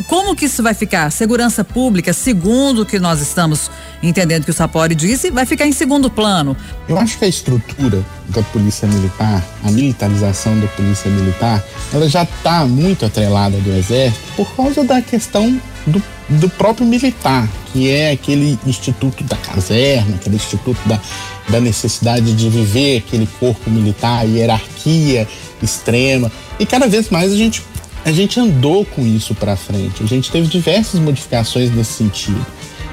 Como 0.08 0.34
que 0.34 0.46
isso 0.46 0.62
vai 0.62 0.74
ficar? 0.74 1.10
Segurança 1.10 1.64
pública, 1.64 2.12
segundo 2.12 2.82
o 2.82 2.86
que 2.86 2.98
nós 2.98 3.20
estamos 3.20 3.70
entendendo 4.02 4.44
que 4.44 4.50
o 4.50 4.54
Sapori 4.54 4.94
disse, 4.94 5.30
vai 5.30 5.46
ficar 5.46 5.66
em 5.66 5.72
segundo 5.72 6.10
plano. 6.10 6.56
Eu 6.88 6.98
acho 6.98 7.18
que 7.18 7.24
a 7.24 7.28
estrutura 7.28 8.04
da 8.28 8.42
polícia 8.42 8.88
militar, 8.88 9.42
a 9.62 9.70
militarização 9.70 10.58
da 10.58 10.66
polícia 10.68 11.10
militar, 11.10 11.62
ela 11.92 12.08
já 12.08 12.24
está 12.24 12.66
muito 12.66 13.06
atrelada 13.06 13.56
do 13.58 13.70
exército 13.70 14.20
por 14.36 14.54
causa 14.56 14.82
da 14.84 15.00
questão 15.00 15.60
do, 15.86 16.02
do 16.28 16.48
próprio 16.48 16.86
militar, 16.86 17.48
que 17.72 17.90
é 17.90 18.10
aquele 18.10 18.58
instituto 18.66 19.22
da 19.24 19.36
caserna, 19.36 20.16
aquele 20.16 20.36
instituto 20.36 20.80
da, 20.86 21.00
da 21.48 21.60
necessidade 21.60 22.32
de 22.32 22.48
viver 22.48 22.98
aquele 22.98 23.28
corpo 23.38 23.70
militar, 23.70 24.26
hierarquia 24.28 25.28
extrema. 25.62 26.30
E 26.58 26.66
cada 26.66 26.86
vez 26.86 27.10
mais 27.10 27.32
a 27.32 27.36
gente 27.36 27.62
a 28.04 28.12
gente 28.12 28.38
andou 28.38 28.84
com 28.84 29.06
isso 29.06 29.34
para 29.34 29.56
frente. 29.56 30.02
A 30.02 30.06
gente 30.06 30.30
teve 30.30 30.46
diversas 30.46 31.00
modificações 31.00 31.74
nesse 31.74 31.94
sentido. 31.94 32.44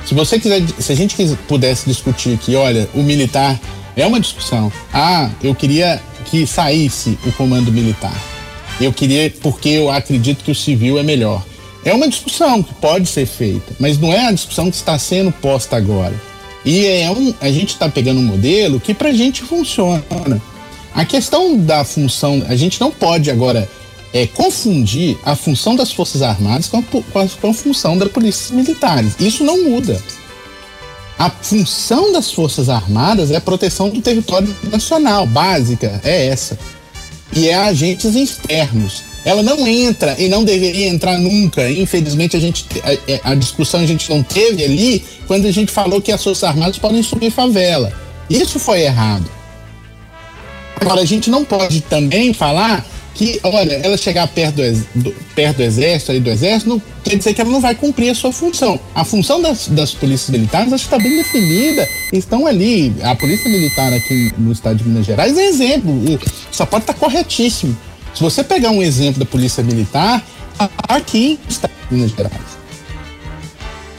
Se 0.06 0.15
você 0.15 0.39
quiser, 0.39 0.63
se 0.80 0.91
a 0.91 0.95
gente 0.95 1.15
pudesse 1.47 1.86
discutir 1.86 2.34
aqui, 2.34 2.56
olha, 2.56 2.89
o 2.93 3.04
militar 3.04 3.60
é 3.95 4.06
uma 4.06 4.19
discussão. 4.19 4.71
Ah, 4.93 5.30
eu 5.43 5.54
queria 5.54 6.02
que 6.26 6.47
saísse 6.47 7.19
o 7.26 7.32
comando 7.34 7.71
militar. 7.71 8.15
Eu 8.80 8.93
queria 8.93 9.32
porque 9.41 9.69
eu 9.69 9.91
acredito 9.91 10.43
que 10.43 10.52
o 10.52 10.56
civil 10.56 10.97
é 10.97 11.04
melhor. 11.04 11.43
É 11.84 11.93
uma 11.93 12.08
discussão 12.08 12.63
que 12.63 12.74
pode 12.76 13.08
ser 13.08 13.26
feita, 13.26 13.74
mas 13.80 13.97
não 13.97 14.13
é 14.13 14.28
a 14.28 14.32
discussão 14.32 14.69
que 14.69 14.78
está 14.78 14.97
sendo 14.97 15.32
posta 15.32 15.76
agora. 15.76 16.15
E 16.63 16.86
é 16.86 17.12
um, 17.12 17.34
a 17.41 17.52
gente 17.52 17.69
está 17.69 17.89
pegando 17.89 18.19
um 18.19 18.24
modelo 18.24 18.80
que 18.80 18.93
para 18.93 19.10
a 19.10 19.13
gente 19.13 19.41
funciona. 19.41 20.04
A 20.93 21.06
questão 21.06 21.58
da 21.58 21.84
função, 21.84 22.43
a 22.47 22.56
gente 22.56 22.80
não 22.80 22.91
pode 22.91 23.30
agora 23.32 23.67
é, 24.13 24.28
confundir 24.28 25.17
a 25.24 25.36
função 25.36 25.76
das 25.76 25.91
Forças 25.91 26.21
Armadas 26.21 26.67
com 26.67 26.78
a, 26.78 26.84
com 26.84 27.19
a, 27.19 27.28
com 27.28 27.50
a 27.50 27.54
função 27.54 27.97
das 27.97 28.12
polícias 28.12 28.52
militares. 28.52 29.13
Isso 29.19 29.43
não 29.43 29.63
muda. 29.63 30.02
A 31.17 31.30
função 31.30 32.12
das 32.12 32.32
Forças 32.32 32.67
Armadas 32.67 33.32
é 33.32 33.36
a 33.36 33.41
proteção 33.41 33.89
do 33.89 34.02
território 34.02 34.56
nacional, 34.71 35.26
básica, 35.28 36.02
é 36.04 36.28
essa. 36.28 36.58
E 37.34 37.47
é 37.47 37.56
agentes 37.56 38.15
externos. 38.15 39.04
Ela 39.24 39.43
não 39.43 39.67
entra 39.67 40.15
e 40.17 40.28
não 40.28 40.43
deveria 40.43 40.88
entrar 40.88 41.17
nunca. 41.19 41.69
Infelizmente, 41.69 42.36
a, 42.36 42.39
gente, 42.39 42.65
a, 43.24 43.32
a 43.32 43.36
discussão 43.36 43.82
a 43.82 43.86
gente 43.86 44.10
não 44.10 44.24
teve 44.24 44.63
ali 44.63 45.06
quando 45.28 45.45
a 45.45 45.52
gente 45.52 45.71
falou 45.71 46.02
que 46.02 46.12
as 46.12 46.24
Forças 46.24 46.43
Armadas 46.43 46.80
podem 46.80 47.04
subir 47.04 47.30
favela. 47.30 47.93
Isso 48.30 48.60
foi 48.60 48.82
errado. 48.82 49.30
Agora, 50.80 51.02
a 51.02 51.06
gente 51.06 51.30
não 51.30 51.45
pode 51.45 51.82
também 51.82 52.34
falar 52.34 52.84
que, 53.13 53.39
olha, 53.43 53.74
ela 53.84 53.97
chegar 53.97 54.28
perto 54.28 54.56
do, 54.56 55.04
do, 55.04 55.15
perto 55.36 55.58
do 55.58 55.63
exército, 55.63 56.12
ali 56.12 56.19
do 56.19 56.30
exército, 56.30 56.69
não 56.69 56.82
quer 57.04 57.17
dizer 57.17 57.34
que 57.34 57.41
ela 57.41 57.50
não 57.50 57.60
vai 57.60 57.76
cumprir 57.76 58.10
a 58.10 58.15
sua 58.15 58.32
função. 58.32 58.80
A 58.95 59.04
função 59.04 59.41
das, 59.41 59.67
das 59.67 59.93
polícias 59.93 60.30
militares 60.30 60.71
acho 60.71 60.88
que 60.88 60.95
está 60.95 61.04
bem 61.04 61.17
definida. 61.17 61.88
Estão 62.13 62.47
ali. 62.47 62.93
A 63.04 63.15
polícia 63.15 63.50
militar 63.50 63.91
aqui 63.93 64.32
no 64.38 64.52
estado 64.52 64.78
de 64.78 64.88
Minas 64.88 65.06
Gerais 65.06 65.38
é 65.38 65.45
exemplo. 65.45 66.19
Só 66.52 66.65
pode 66.65 66.84
estar 66.84 66.93
tá 66.93 67.00
corretíssimo. 67.00 67.78
Se 68.13 68.21
você 68.21 68.43
pegar 68.43 68.71
um 68.71 68.82
exemplo 68.82 69.19
da 69.19 69.26
polícia 69.26 69.63
militar, 69.63 70.24
aqui 70.88 71.39
está 71.50 71.69
em 71.91 71.95
Minas 71.95 72.12
Gerais. 72.12 72.62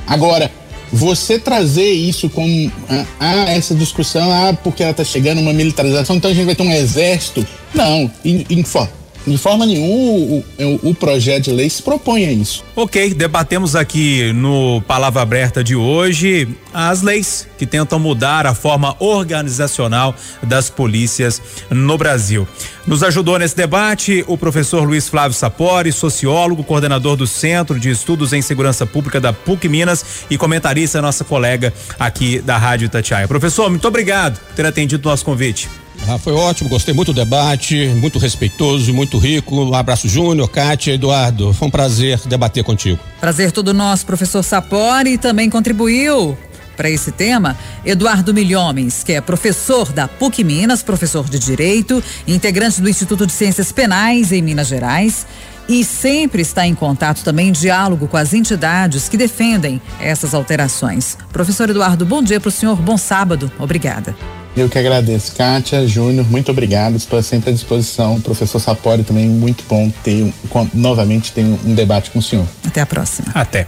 Agora, 0.06 0.50
você 0.90 1.38
trazer 1.38 1.90
isso 1.90 2.28
como 2.28 2.70
ah, 2.88 3.04
ah, 3.18 3.50
essa 3.50 3.74
discussão, 3.74 4.30
ah, 4.30 4.52
porque 4.52 4.82
ela 4.82 4.90
está 4.90 5.04
chegando 5.04 5.40
uma 5.40 5.52
militarização, 5.52 6.16
então 6.16 6.30
a 6.30 6.34
gente 6.34 6.44
vai 6.44 6.54
ter 6.54 6.62
um 6.62 6.72
exército. 6.72 7.46
Não, 7.74 8.10
informa 8.50 9.01
de 9.26 9.38
forma 9.38 9.66
nenhuma 9.66 9.92
o, 9.92 10.44
o, 10.58 10.90
o, 10.90 10.94
projeto 10.94 11.44
de 11.44 11.52
lei 11.52 11.68
se 11.68 11.82
propõe 11.82 12.24
a 12.26 12.32
isso. 12.32 12.64
Ok, 12.74 13.14
debatemos 13.14 13.76
aqui 13.76 14.32
no 14.32 14.82
Palavra 14.82 15.22
Aberta 15.22 15.62
de 15.62 15.76
hoje 15.76 16.48
as 16.72 17.02
leis 17.02 17.46
que 17.58 17.66
tentam 17.66 17.98
mudar 17.98 18.46
a 18.46 18.54
forma 18.54 18.96
organizacional 18.98 20.14
das 20.42 20.70
polícias 20.70 21.40
no 21.70 21.96
Brasil. 21.98 22.48
Nos 22.86 23.02
ajudou 23.02 23.38
nesse 23.38 23.56
debate 23.56 24.24
o 24.26 24.36
professor 24.36 24.82
Luiz 24.84 25.08
Flávio 25.08 25.36
Sapori, 25.36 25.92
sociólogo, 25.92 26.64
coordenador 26.64 27.16
do 27.16 27.26
Centro 27.26 27.78
de 27.78 27.90
Estudos 27.90 28.32
em 28.32 28.42
Segurança 28.42 28.86
Pública 28.86 29.20
da 29.20 29.32
PUC 29.32 29.68
Minas 29.68 30.04
e 30.30 30.36
comentarista 30.36 31.02
nossa 31.02 31.24
colega 31.24 31.72
aqui 31.98 32.40
da 32.40 32.56
Rádio 32.56 32.86
Itatiaia. 32.86 33.28
Professor, 33.28 33.70
muito 33.70 33.86
obrigado 33.86 34.40
por 34.40 34.54
ter 34.54 34.66
atendido 34.66 35.06
o 35.06 35.10
nosso 35.10 35.24
convite. 35.24 35.68
Ah, 36.08 36.18
foi 36.18 36.32
ótimo, 36.32 36.68
gostei 36.68 36.92
muito 36.92 37.12
do 37.12 37.20
debate, 37.20 37.86
muito 37.96 38.18
respeitoso, 38.18 38.92
muito 38.92 39.18
rico. 39.18 39.54
Um 39.54 39.74
abraço, 39.74 40.08
Júnior, 40.08 40.48
Kátia, 40.48 40.94
Eduardo. 40.94 41.52
Foi 41.52 41.68
um 41.68 41.70
prazer 41.70 42.18
debater 42.26 42.64
contigo. 42.64 42.98
Prazer 43.20 43.52
todo 43.52 43.72
nosso, 43.72 44.04
professor 44.04 44.42
Sapori, 44.42 45.16
também 45.16 45.48
contribuiu 45.48 46.36
para 46.76 46.90
esse 46.90 47.12
tema, 47.12 47.56
Eduardo 47.84 48.32
Milhomens, 48.32 49.04
que 49.04 49.12
é 49.12 49.20
professor 49.20 49.92
da 49.92 50.08
PUC 50.08 50.42
Minas, 50.42 50.82
professor 50.82 51.28
de 51.28 51.38
Direito, 51.38 52.02
integrante 52.26 52.80
do 52.80 52.88
Instituto 52.88 53.26
de 53.26 53.32
Ciências 53.32 53.70
Penais 53.70 54.32
em 54.32 54.42
Minas 54.42 54.68
Gerais 54.68 55.26
e 55.68 55.84
sempre 55.84 56.42
está 56.42 56.66
em 56.66 56.74
contato 56.74 57.22
também 57.22 57.48
em 57.48 57.52
diálogo 57.52 58.08
com 58.08 58.16
as 58.16 58.34
entidades 58.34 59.08
que 59.08 59.16
defendem 59.16 59.80
essas 60.00 60.34
alterações. 60.34 61.16
Professor 61.32 61.70
Eduardo, 61.70 62.04
bom 62.04 62.22
dia 62.22 62.40
para 62.40 62.48
o 62.48 62.52
senhor, 62.52 62.76
bom 62.76 62.96
sábado. 62.96 63.50
Obrigada. 63.58 64.14
Eu 64.56 64.68
que 64.68 64.78
agradeço. 64.78 65.34
Kátia, 65.34 65.86
Júnior, 65.86 66.26
muito 66.30 66.50
obrigado. 66.50 66.96
Estou 66.96 67.22
sempre 67.22 67.50
à 67.50 67.52
disposição. 67.52 68.20
Professor 68.20 68.58
Sapori, 68.58 69.02
também 69.02 69.26
muito 69.26 69.64
bom 69.66 69.90
ter 70.04 70.22
um, 70.22 70.32
novamente 70.74 71.32
ter 71.32 71.42
um 71.42 71.74
debate 71.74 72.10
com 72.10 72.18
o 72.18 72.22
senhor. 72.22 72.46
Até 72.66 72.82
a 72.82 72.86
próxima. 72.86 73.28
Até. 73.34 73.66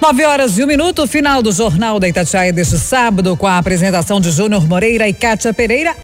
Nove 0.00 0.24
horas 0.24 0.58
e 0.58 0.64
um 0.64 0.66
minuto, 0.66 1.06
final 1.06 1.42
do 1.42 1.50
Jornal 1.52 1.98
da 1.98 2.08
Itatiaia 2.08 2.52
deste 2.52 2.78
sábado, 2.78 3.36
com 3.36 3.46
a 3.46 3.56
apresentação 3.58 4.20
de 4.20 4.30
Júnior 4.30 4.66
Moreira 4.66 5.08
e 5.08 5.12
Kátia 5.12 5.54
Pereira. 5.54 5.94